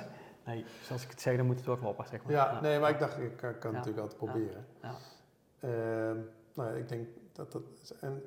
nee, 0.45 0.63
dus 0.79 0.91
als 0.91 1.03
ik 1.03 1.09
het 1.09 1.21
zeg, 1.21 1.37
dan 1.37 1.45
moet 1.45 1.55
het 1.57 1.65
wel 1.65 1.77
kloppen, 1.77 2.07
zeg 2.07 2.23
maar. 2.23 2.31
Ja, 2.33 2.61
nee, 2.61 2.79
maar 2.79 2.89
ik 2.89 2.99
dacht, 2.99 3.17
ik 3.17 3.37
kan, 3.37 3.57
kan 3.59 3.71
Ja. 3.71 3.77
natuurlijk 3.77 4.03
altijd 4.03 4.21
Ja. 4.21 4.27
proberen. 4.27 4.65
Ja. 4.81 4.95
Ehm, 5.59 6.17
nou, 6.53 6.69
ja, 6.69 6.75
ik 6.75 6.87
denk 6.89 7.07
dat 7.31 7.51
dat. 7.51 7.63
En 7.99 8.23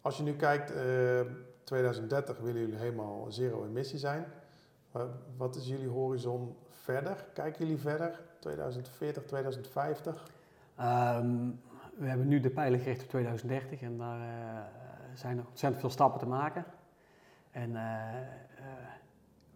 als 0.00 0.16
je 0.16 0.22
nu 0.22 0.32
kijkt, 0.36 0.70
eh 0.72 1.20
2030 1.64 2.38
willen 2.38 2.60
jullie 2.60 2.76
helemaal 2.78 3.32
zero 3.32 3.64
emissie 3.64 3.98
zijn. 3.98 4.24
Wat 5.36 5.56
is 5.56 5.66
jullie 5.66 5.88
horizon 5.88 6.56
verder? 6.70 7.24
Kijken 7.32 7.64
jullie 7.64 7.80
verder? 7.80 8.20
2040, 8.38 9.24
2050? 9.24 10.30
Ehm, 10.76 11.50
we 11.96 12.06
hebben 12.06 12.28
nu 12.28 12.40
de 12.40 12.50
pijlen 12.50 12.80
gericht 12.80 13.02
op 13.02 13.08
2030 13.08 13.82
en 13.82 13.98
daar 13.98 14.20
eh, 14.20 14.62
zijn 15.14 15.36
nog 15.36 15.46
ontzettend 15.46 15.80
veel 15.80 15.90
stappen 15.90 16.20
te 16.20 16.26
maken. 16.26 16.64
En 17.50 17.76
eh, 17.76 18.20
eh, 18.20 18.24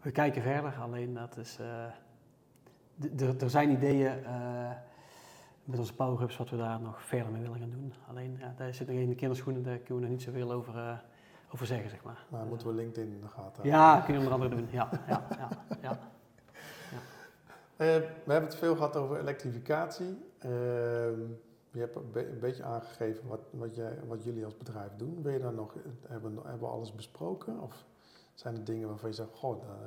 we 0.00 0.10
kijken 0.10 0.42
verder, 0.42 0.74
alleen 0.80 1.14
dat 1.14 1.36
is. 1.36 1.58
er 3.40 3.50
zijn 3.50 3.70
ideeën 3.70 4.12
met 5.64 5.78
onze 5.78 5.94
power-ups 5.94 6.36
wat 6.36 6.50
we 6.50 6.56
daar 6.56 6.80
nog 6.80 7.02
verder 7.02 7.32
mee 7.32 7.42
willen 7.42 7.58
gaan 7.58 7.70
doen. 7.70 7.92
Alleen 8.08 8.40
daar 8.56 8.74
zit 8.74 8.86
nog 8.86 8.96
in 8.96 9.08
de 9.08 9.14
kinderschoenen, 9.14 9.62
daar 9.62 9.78
kunnen 9.78 9.96
we 9.96 10.00
nog 10.00 10.10
niet 10.10 10.22
zoveel 10.22 10.52
over, 10.52 11.04
over 11.54 11.66
zeggen, 11.66 11.90
zeg 11.90 12.02
maar. 12.04 12.26
Maar 12.28 12.46
moeten 12.46 12.66
we 12.66 12.72
LinkedIn 12.74 13.12
in 13.12 13.20
de 13.20 13.28
gaten 13.28 13.42
houden? 13.42 13.66
Ja, 13.72 14.00
kunnen 14.00 14.22
we 14.22 14.28
onder 14.32 14.46
andere 14.46 14.60
doen. 14.60 14.70
Ja, 14.72 14.88
ja, 15.08 15.26
ja, 15.38 15.48
ja. 15.82 15.98
Eh, 17.76 17.86
we 18.24 18.32
hebben 18.32 18.48
het 18.50 18.56
veel 18.56 18.74
gehad 18.76 18.96
over 18.96 19.18
elektrificatie. 19.18 20.18
Ehm, 20.38 21.20
je 21.70 21.80
hebt 21.80 21.96
een, 21.96 22.10
be- 22.12 22.28
een 22.30 22.38
beetje 22.38 22.62
aangegeven 22.62 23.28
wat, 23.28 23.40
wat, 23.50 23.74
jij, 23.74 23.98
wat 24.06 24.24
jullie 24.24 24.44
als 24.44 24.56
bedrijf 24.56 24.90
doen. 24.96 25.22
Ben 25.22 25.32
je 25.32 25.38
daar 25.38 25.52
nog, 25.52 25.74
hebben, 26.06 26.34
hebben 26.42 26.60
we 26.68 26.74
alles 26.74 26.94
besproken? 26.94 27.60
Of 27.60 27.84
zijn 28.34 28.54
er 28.56 28.64
dingen 28.64 28.88
waarvan 28.88 29.08
je 29.08 29.14
zegt, 29.14 29.28
goh, 29.34 29.60
daar, 29.60 29.78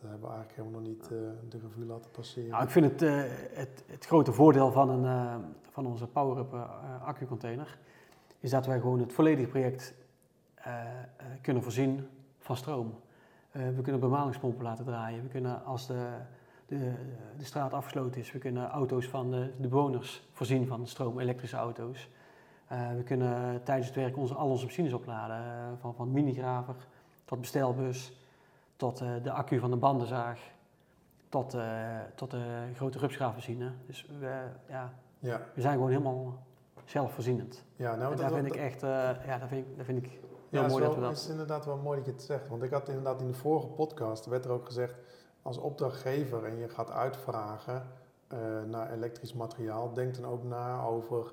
daar 0.00 0.10
hebben 0.10 0.28
we 0.28 0.34
eigenlijk 0.34 0.56
helemaal 0.56 0.80
nog 0.80 0.88
niet 0.88 1.02
eh, 1.02 1.08
de 1.48 1.58
revue 1.58 1.84
laten 1.86 2.10
passeren? 2.10 2.50
Nou, 2.50 2.62
ik 2.62 2.70
vind 2.70 2.84
het, 2.90 3.02
eh, 3.02 3.22
het, 3.52 3.84
het 3.86 4.06
grote 4.06 4.32
voordeel 4.32 4.72
van, 4.72 4.88
een, 4.88 5.44
van 5.70 5.86
onze 5.86 6.06
Power-Up 6.06 6.52
accu-container 7.04 7.78
is 8.40 8.50
dat 8.50 8.66
wij 8.66 8.80
gewoon 8.80 8.98
het 9.00 9.12
volledige 9.12 9.48
project 9.48 9.94
kunnen 11.40 11.62
voorzien 11.62 12.08
van 12.38 12.56
stroom. 12.56 12.94
Eh, 13.50 13.62
we 13.76 13.82
kunnen 13.82 14.00
bemalingspompen 14.00 14.64
laten 14.64 14.84
draaien. 14.84 15.22
We 15.22 15.28
kunnen 15.28 15.64
als 15.64 15.86
de, 15.86 16.08
de, 16.66 16.92
de 17.36 17.44
straat 17.44 17.72
afgesloten 17.72 18.20
is, 18.20 18.32
we 18.32 18.38
kunnen 18.38 18.68
auto's 18.68 19.06
van 19.06 19.30
de, 19.30 19.50
de 19.60 19.68
bewoners 19.68 20.28
voorzien 20.32 20.66
van 20.66 20.86
stroom, 20.86 21.20
elektrische 21.20 21.56
auto's. 21.56 22.08
Eh, 22.66 22.88
we 22.96 23.02
kunnen 23.02 23.62
tijdens 23.62 23.86
het 23.86 23.96
werk 23.96 24.16
onze, 24.16 24.34
al 24.34 24.48
onze 24.48 24.64
machines 24.64 24.92
opladen, 24.92 25.36
eh, 25.36 25.80
van, 25.80 25.94
van 25.94 26.12
minigraver 26.12 26.74
tot 27.24 27.40
bestelbus, 27.40 28.12
tot 28.76 29.00
eh, 29.00 29.08
de 29.22 29.30
accu 29.30 29.58
van 29.58 29.70
de 29.70 29.76
bandenzaag 29.76 30.40
tot, 31.28 31.54
eh, 31.54 31.98
tot 32.14 32.30
de 32.30 32.68
grote 32.74 32.98
rupsgraafmachine. 32.98 33.72
Dus 33.86 34.06
we, 34.18 34.42
ja, 34.68 34.92
Ja, 35.18 35.40
we 35.54 35.60
zijn 35.60 35.74
gewoon 35.74 35.90
helemaal 35.90 36.46
zelfvoorzienend. 36.84 37.64
ja 37.76 37.94
nou, 37.96 38.12
en 38.12 38.18
dat, 38.18 38.32
vind 38.32 38.46
ik 38.46 38.56
echt, 38.56 38.82
eh, 38.82 38.90
ja, 39.26 39.38
daar 39.38 39.48
vind 39.48 39.66
ik, 39.66 39.76
daar 39.76 39.84
vind 39.84 40.04
ik 40.04 40.20
heel 40.50 40.62
ja, 40.62 40.68
mooi 40.68 40.82
zo 40.82 40.88
dat 40.88 40.94
we 40.94 41.00
dat... 41.00 41.16
is 41.16 41.28
inderdaad 41.28 41.64
wel 41.64 41.76
mooi 41.76 41.96
dat 41.96 42.06
je 42.06 42.12
het 42.12 42.22
zegt. 42.22 42.48
Want 42.48 42.62
ik 42.62 42.70
had 42.70 42.88
inderdaad 42.88 43.20
in 43.20 43.26
de 43.26 43.34
vorige 43.34 43.66
podcast, 43.66 44.26
werd 44.26 44.44
er 44.44 44.50
ook 44.50 44.66
gezegd, 44.66 44.94
als 45.42 45.58
opdrachtgever 45.58 46.44
en 46.44 46.58
je 46.58 46.68
gaat 46.68 46.90
uitvragen 46.90 47.82
eh, 48.28 48.38
naar 48.66 48.92
elektrisch 48.92 49.32
materiaal, 49.32 49.92
denk 49.92 50.14
dan 50.14 50.30
ook 50.30 50.44
na 50.44 50.82
over 50.82 51.32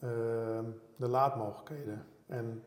ehm, 0.00 0.64
de 0.96 1.08
laadmogelijkheden. 1.08 2.06
En 2.26 2.62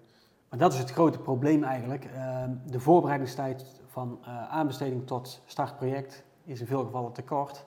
Maar 0.50 0.60
dat 0.60 0.74
is 0.74 0.80
het 0.80 0.91
grote 0.91 1.20
probleem 1.20 1.63
eigenlijk. 1.63 2.06
Ehm, 2.06 2.52
de 2.65 2.80
voorbereidingstijd 2.80 3.82
van 3.88 4.20
eh, 4.22 4.50
aanbesteding 4.50 5.08
tot 5.08 5.41
startproject 5.46 6.24
is 6.44 6.60
in 6.60 6.67
veel 6.67 6.84
gevallen 6.84 7.12
te 7.12 7.24
kort. 7.24 7.65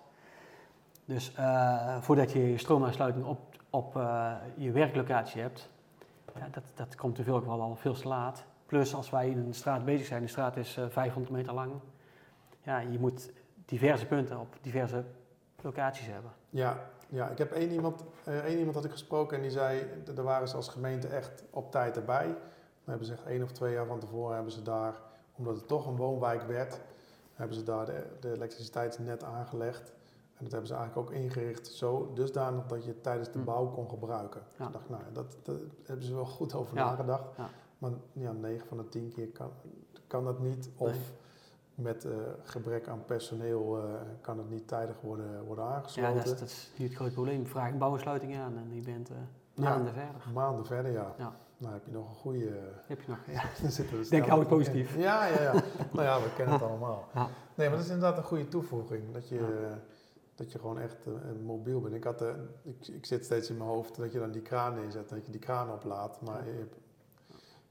Dus 1.05 1.35
eh, 1.35 1.97
voordat 2.01 2.33
je 2.33 2.51
je 2.51 2.59
stroomaansluiting 2.59 3.27
op, 3.27 3.39
op 3.71 3.93
je 4.57 4.73
werklocatie 4.73 5.41
hebt, 5.41 5.71
ja, 6.35 6.49
dat, 6.51 6.65
dat 6.75 6.95
komt 6.95 7.19
veel 7.23 7.39
gevallen 7.39 7.65
al 7.65 7.77
veel 7.77 7.95
te 7.95 8.09
laat. 8.09 8.45
Plus 8.67 8.95
als 8.95 9.11
wij 9.11 9.29
in 9.29 9.39
een 9.39 9.55
straat 9.55 9.85
bezig 9.85 10.07
zijn, 10.07 10.23
de 10.23 10.29
straat 10.29 10.57
is 10.57 10.77
eh, 10.77 10.85
500 10.89 11.35
meter 11.35 11.55
lang. 11.55 11.73
Ja, 12.63 12.79
je 12.79 12.99
moet 12.99 13.33
diverse 13.65 14.07
punten 14.07 14.39
op 14.39 14.57
diverse 14.61 15.05
locaties 15.63 16.07
hebben. 16.07 16.31
Ja, 16.51 16.91
ja 17.09 17.29
ik 17.29 17.39
heb 17.39 17.53
één 17.53 17.71
iemand, 17.71 18.05
eh, 18.25 18.39
één 18.39 18.59
iemand 18.59 18.75
had 18.75 18.85
ik 18.85 18.91
gesproken 18.91 19.37
en 19.37 19.43
die 19.43 19.51
zei, 19.51 19.87
daar 20.15 20.25
waren 20.25 20.49
ze 20.49 20.57
als 20.57 20.69
gemeente 20.69 21.09
echt 21.09 21.45
op 21.51 21.71
tijd 21.71 21.97
erbij. 21.97 22.27
We 22.85 22.91
hebben 22.91 23.07
ze 23.07 23.13
echt 23.13 23.27
één 23.27 23.43
of 23.43 23.53
twee 23.53 23.73
jaar 23.73 23.87
van 23.87 23.99
tevoren 23.99 24.35
hebben 24.35 24.53
ze 24.53 24.63
daar, 24.63 24.95
omdat 25.35 25.57
het 25.57 25.69
toch 25.69 25.87
een 25.87 25.97
woonwijk 25.97 26.43
werd, 26.43 26.81
hebben 27.35 27.57
ze 27.57 27.63
daar 27.63 27.87
de, 27.87 28.07
de 28.21 28.33
elektriciteitsnet 28.33 29.25
aangelegd. 29.25 29.93
En 30.37 30.45
dat 30.45 30.53
hebben 30.53 30.69
ze 30.71 30.75
eigenlijk 30.75 31.09
ook 31.09 31.15
ingericht 31.17 31.67
zo 31.67 32.11
dusdanig 32.15 32.67
dat 32.67 32.85
je 32.85 32.89
het 32.91 33.03
tijdens 33.03 33.33
de 33.33 33.39
Hm. 33.39 33.45
bouw 33.45 33.67
kon 33.67 33.89
gebruiken. 33.89 34.41
Ja. 34.59 34.67
Ik 34.67 34.73
dacht, 34.73 34.89
nou, 34.89 35.03
ja, 35.03 35.11
dat, 35.13 35.37
dat 35.43 35.57
hebben 35.85 36.07
ze 36.07 36.15
wel 36.15 36.27
goed 36.27 36.55
over 36.55 36.77
Ja, 36.77 36.85
nagedacht. 36.85 37.37
ja. 37.37 37.49
Maar 37.79 37.91
ja, 38.13 38.33
9 38.33 38.67
van 38.67 38.77
de 38.77 38.89
10 38.89 39.13
keer 39.15 39.29
kan, 39.29 39.51
kan 40.07 40.25
dat 40.25 40.41
niet. 40.41 40.71
Of 40.77 40.91
Nee. 40.91 41.01
met 41.75 42.05
eh, 42.05 42.13
gebrek 42.43 42.89
aan 42.89 43.05
personeel 43.05 43.79
eh, 43.79 43.85
kan 44.21 44.39
het 44.39 44.51
niet 44.51 44.69
tijdig 44.69 45.01
worden, 45.01 45.45
worden 45.45 45.65
Ja, 45.65 45.71
aangesloten. 45.71 46.15
dat 46.15 46.25
is, 46.25 46.31
dat 46.39 46.49
is 46.49 46.71
niet 46.77 46.89
het 46.89 46.97
grote 46.97 47.13
probleem. 47.13 47.47
Vraag 47.47 47.71
een 47.71 47.79
bouwensluiting 47.79 48.37
aan 48.37 48.57
en 48.57 48.75
je 48.75 48.81
bent 48.83 49.11
eh 49.11 49.17
Ja. 49.55 49.63
maanden 49.71 49.93
verder. 49.93 50.33
Maanden 50.35 50.67
verder, 50.67 50.93
ja. 50.93 51.15
Ja. 51.19 51.37
Nou 51.57 51.73
heb 51.73 51.85
je 51.85 51.91
nog 51.93 52.09
een 52.09 52.15
goede... 52.15 52.59
Heb 52.87 53.01
je 53.01 53.09
nog, 53.11 53.19
ja. 53.37 53.43
Dan 53.63 53.71
zitten 53.71 53.99
we 53.99 54.09
Denk, 54.09 54.27
in. 54.27 54.47
positief. 54.47 54.97
Ja, 55.09 55.27
ja, 55.27 55.43
ja. 55.43 55.53
nou 55.93 56.03
ja, 56.07 56.21
we 56.21 56.33
kennen 56.37 56.55
het 56.55 56.63
allemaal. 56.63 57.05
Ja. 57.15 57.29
Nee, 57.55 57.69
maar 57.69 57.77
dat 57.77 57.87
is 57.87 57.93
inderdaad 57.93 58.19
een 58.19 58.25
goede 58.25 58.49
toevoeging. 58.49 59.13
Dat 59.13 59.29
je, 59.29 59.35
Ja. 59.35 59.79
Dat 60.35 60.53
je 60.53 60.59
gewoon 60.59 60.79
echt 60.79 61.07
eh, 61.07 61.13
mobiel 61.45 61.81
bent. 61.81 61.95
Ik, 61.95 62.05
had, 62.05 62.23
eh, 62.23 62.29
ik, 62.63 62.87
ik 62.89 63.07
zit 63.07 63.25
steeds 63.25 63.51
in 63.51 63.57
mijn 63.57 63.69
hoofd 63.71 63.97
dat 63.97 64.13
je 64.13 64.19
dan 64.19 64.31
die 64.31 64.43
kraan 64.43 64.75
neerzet, 64.75 65.09
dat 65.09 65.25
je 65.27 65.31
die 65.33 65.41
kraan 65.41 65.71
oplaadt. 65.73 66.21
Maar 66.21 66.47
je 66.47 66.53
hebt, 66.53 66.75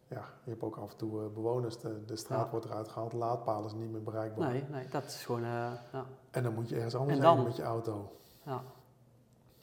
ja, 0.07 0.25
je 0.43 0.49
hebt 0.49 0.63
ook 0.63 0.75
af 0.77 0.91
en 0.91 0.97
toe 0.97 1.21
eh, 1.23 1.27
bewoners, 1.33 1.77
de, 1.79 2.05
de 2.05 2.15
straat 2.15 2.45
Ja. 2.45 2.51
wordt 2.51 2.65
eruit 2.65 2.87
gehaald, 2.89 3.13
laadpalen 3.13 3.65
is 3.65 3.73
niet 3.73 3.91
meer 3.91 4.03
bereikbaar. 4.03 4.49
Nee, 4.51 4.63
nee, 4.69 4.87
dat 4.87 5.03
is 5.05 5.25
gewoon, 5.25 5.43
eh, 5.43 5.71
ja, 5.91 6.05
En 6.31 6.43
dan 6.43 6.53
moet 6.53 6.69
je 6.69 6.75
ergens 6.75 6.95
anders 6.95 7.13
heen 7.19 7.35
dan? 7.35 7.43
met 7.43 7.55
je 7.55 7.63
auto. 7.63 8.11
ja, 8.43 8.61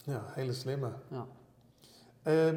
Ja, 0.05 0.23
hele 0.27 0.53
slimme. 0.53 0.91
ja. 1.09 1.27
Eh, 2.23 2.55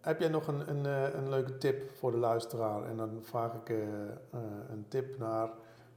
heb 0.00 0.20
jij 0.20 0.28
nog 0.28 0.46
een, 0.46 0.70
een, 0.70 0.86
eh, 0.86 1.14
een 1.14 1.28
leuke 1.28 1.58
tip 1.58 1.90
voor 1.90 2.10
de 2.10 2.16
luisteraar? 2.16 2.84
En 2.84 2.96
dan 2.96 3.18
vraag 3.22 3.54
ik 3.54 3.68
eh, 3.68 4.02
eh, 4.08 4.10
een 4.70 4.84
tip 4.88 5.18
naar, 5.18 5.48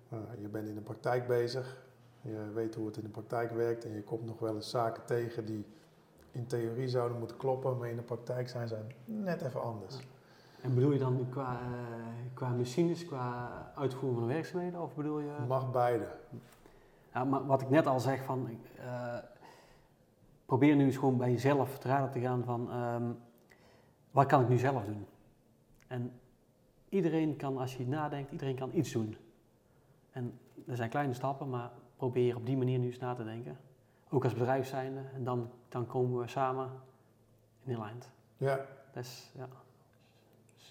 eh, 0.10 0.18
je 0.42 0.48
bent 0.48 0.68
in 0.68 0.76
de 0.76 0.82
praktijk 0.82 1.28
bezig, 1.28 1.78
je 2.22 2.52
weet 2.54 2.76
hoe 2.76 2.86
het 2.86 2.98
in 2.98 3.04
de 3.04 3.10
praktijk 3.10 3.52
werkt 3.52 3.86
en 3.86 3.94
je 3.94 4.04
komt 4.04 4.26
nog 4.26 4.40
wel 4.40 4.56
eens 4.56 4.70
zaken 4.70 5.06
tegen 5.06 5.46
die 5.46 5.66
in 6.32 6.48
theorie 6.48 6.88
zouden 6.88 7.18
moeten 7.18 7.38
kloppen, 7.38 7.78
maar 7.78 7.90
in 7.90 7.96
de 7.96 8.02
praktijk 8.02 8.50
zijn 8.50 8.68
ze 8.68 8.78
net 9.06 9.42
even 9.42 9.62
anders. 9.62 10.00
En 10.62 10.74
bedoel 10.74 10.92
je 10.92 11.00
dan 11.00 11.28
qua, 11.30 11.60
eh, 11.60 12.34
qua 12.34 12.50
machines, 12.50 13.06
qua 13.06 13.50
uitvoering 13.76 14.20
van 14.20 14.28
de 14.28 14.34
werkzaamheden? 14.34 14.82
Of 14.82 14.96
bedoel 14.96 15.20
je... 15.20 15.32
Mag 15.48 15.72
beide. 15.72 16.08
Ja, 17.14 17.24
maar 17.24 17.46
wat 17.46 17.62
ik 17.62 17.70
net 17.70 17.88
al 17.88 18.00
zeg, 18.00 18.24
van, 18.24 18.50
eh, 18.78 19.18
probeer 20.46 20.76
nu 20.76 20.86
eens 20.86 20.98
gewoon 20.98 21.18
bij 21.18 21.32
jezelf 21.32 21.80
te 21.80 21.88
raden 21.88 22.12
te 22.12 22.20
gaan 22.20 22.44
van 22.44 22.72
ehm, 22.72 23.12
wat 24.12 24.26
kan 24.26 24.42
ik 24.42 24.50
nu 24.50 24.58
zelf 24.58 24.86
doen? 24.86 25.06
En 25.88 26.12
iedereen 26.90 27.36
kan, 27.36 27.58
als 27.58 27.78
je 27.78 27.88
nadenkt, 27.88 28.32
iedereen 28.32 28.56
kan 28.56 28.70
iets 28.74 28.92
doen. 28.92 29.18
En 30.12 30.40
er 30.68 30.76
zijn 30.76 30.90
kleine 30.90 31.14
stappen, 31.14 31.50
maar 31.50 31.72
probeer 32.02 32.36
op 32.36 32.46
die 32.46 32.58
manier 32.58 32.80
nu 32.80 32.86
eens 32.86 33.00
na 33.00 33.14
te 33.14 33.24
denken. 33.24 33.58
Ook 34.10 34.24
als 34.24 34.34
bedrijf 34.34 34.68
zijnde. 34.68 35.02
En 35.14 35.24
dan, 35.24 35.50
dan 35.70 35.88
komen 35.88 36.20
we 36.20 36.28
samen 36.28 36.70
in 37.64 37.76
een 37.76 37.82
eind. 37.82 38.10
Ja, 38.38 38.66
Dus 38.94 39.32
ja, 39.36 39.48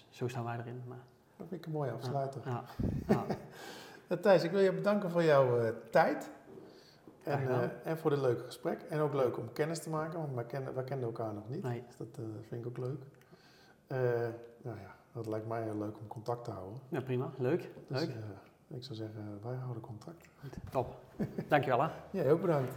zo 0.09 0.27
staan 0.27 0.43
wij 0.43 0.57
erin. 0.57 0.81
Maar, 0.87 0.97
dat 1.37 1.47
vind 1.47 1.61
ik 1.61 1.65
een 1.65 1.71
mooie 1.71 1.91
afsluiter. 1.91 2.41
ja, 2.45 2.63
ja, 4.09 4.17
Thijs, 4.17 4.43
ik 4.43 4.51
wil 4.51 4.59
je 4.59 4.73
bedanken 4.73 5.11
voor 5.11 5.23
jouw 5.23 5.59
eh, 5.59 5.73
tijd. 5.91 6.29
En, 7.23 7.47
eh, 7.49 7.69
en 7.83 7.97
voor 7.97 8.09
dit 8.09 8.19
leuke 8.19 8.43
gesprek. 8.43 8.81
En 8.81 8.99
ook 8.99 9.13
leuk 9.13 9.37
om 9.37 9.53
kennis 9.53 9.79
te 9.79 9.89
maken, 9.89 10.19
want 10.19 10.33
wij 10.33 10.45
kenden, 10.45 10.73
wij 10.73 10.83
kenden 10.83 11.07
elkaar 11.07 11.33
nog 11.33 11.49
niet. 11.49 11.63
nee, 11.63 11.83
Dus 11.87 11.97
dat 11.97 12.07
eh, 12.17 12.23
vind 12.47 12.61
ik 12.61 12.67
ook 12.67 12.77
leuk. 12.77 13.03
Nou 14.63 14.79
ja, 14.79 14.95
dat 15.11 15.25
lijkt 15.27 15.47
mij 15.47 15.63
heel 15.63 15.77
leuk 15.77 15.97
om 15.99 16.07
contact 16.07 16.43
te 16.43 16.51
houden. 16.51 16.79
ja, 16.89 17.01
prima, 17.01 17.31
leuk, 17.37 17.69
Dus 17.87 17.99
leuk. 17.99 18.15
Ik 18.75 18.83
zou 18.83 18.95
zeggen, 18.95 19.39
wij 19.43 19.55
houden 19.55 19.81
contact. 19.81 20.27
Top. 20.71 20.95
Dankjewel 21.47 21.81
hè. 21.81 21.87
Jij 22.11 22.31
ook 22.31 22.41
bedankt. 22.41 22.71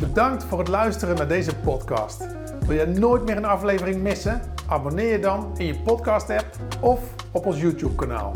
Bedankt 0.00 0.44
voor 0.44 0.58
het 0.58 0.68
luisteren 0.68 1.16
naar 1.16 1.28
deze 1.28 1.56
podcast. 1.56 2.26
Wil 2.66 2.76
je 2.76 2.86
nooit 2.86 3.24
meer 3.24 3.36
een 3.36 3.44
aflevering 3.44 4.02
missen? 4.02 4.40
Abonneer 4.68 5.12
je 5.12 5.18
dan 5.18 5.58
in 5.58 5.66
je 5.66 5.80
podcast 5.80 6.30
app 6.30 6.56
of 6.80 7.14
op 7.32 7.46
ons 7.46 7.60
YouTube 7.60 7.94
kanaal. 7.94 8.32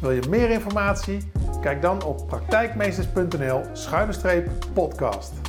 Wil 0.00 0.10
je 0.10 0.22
meer 0.28 0.50
informatie? 0.50 1.30
Kijk 1.60 1.82
dan 1.82 2.04
op 2.04 2.26
praktijkmeesters.nl 2.26 3.62
schuine 3.72 4.44
podcast. 4.72 5.45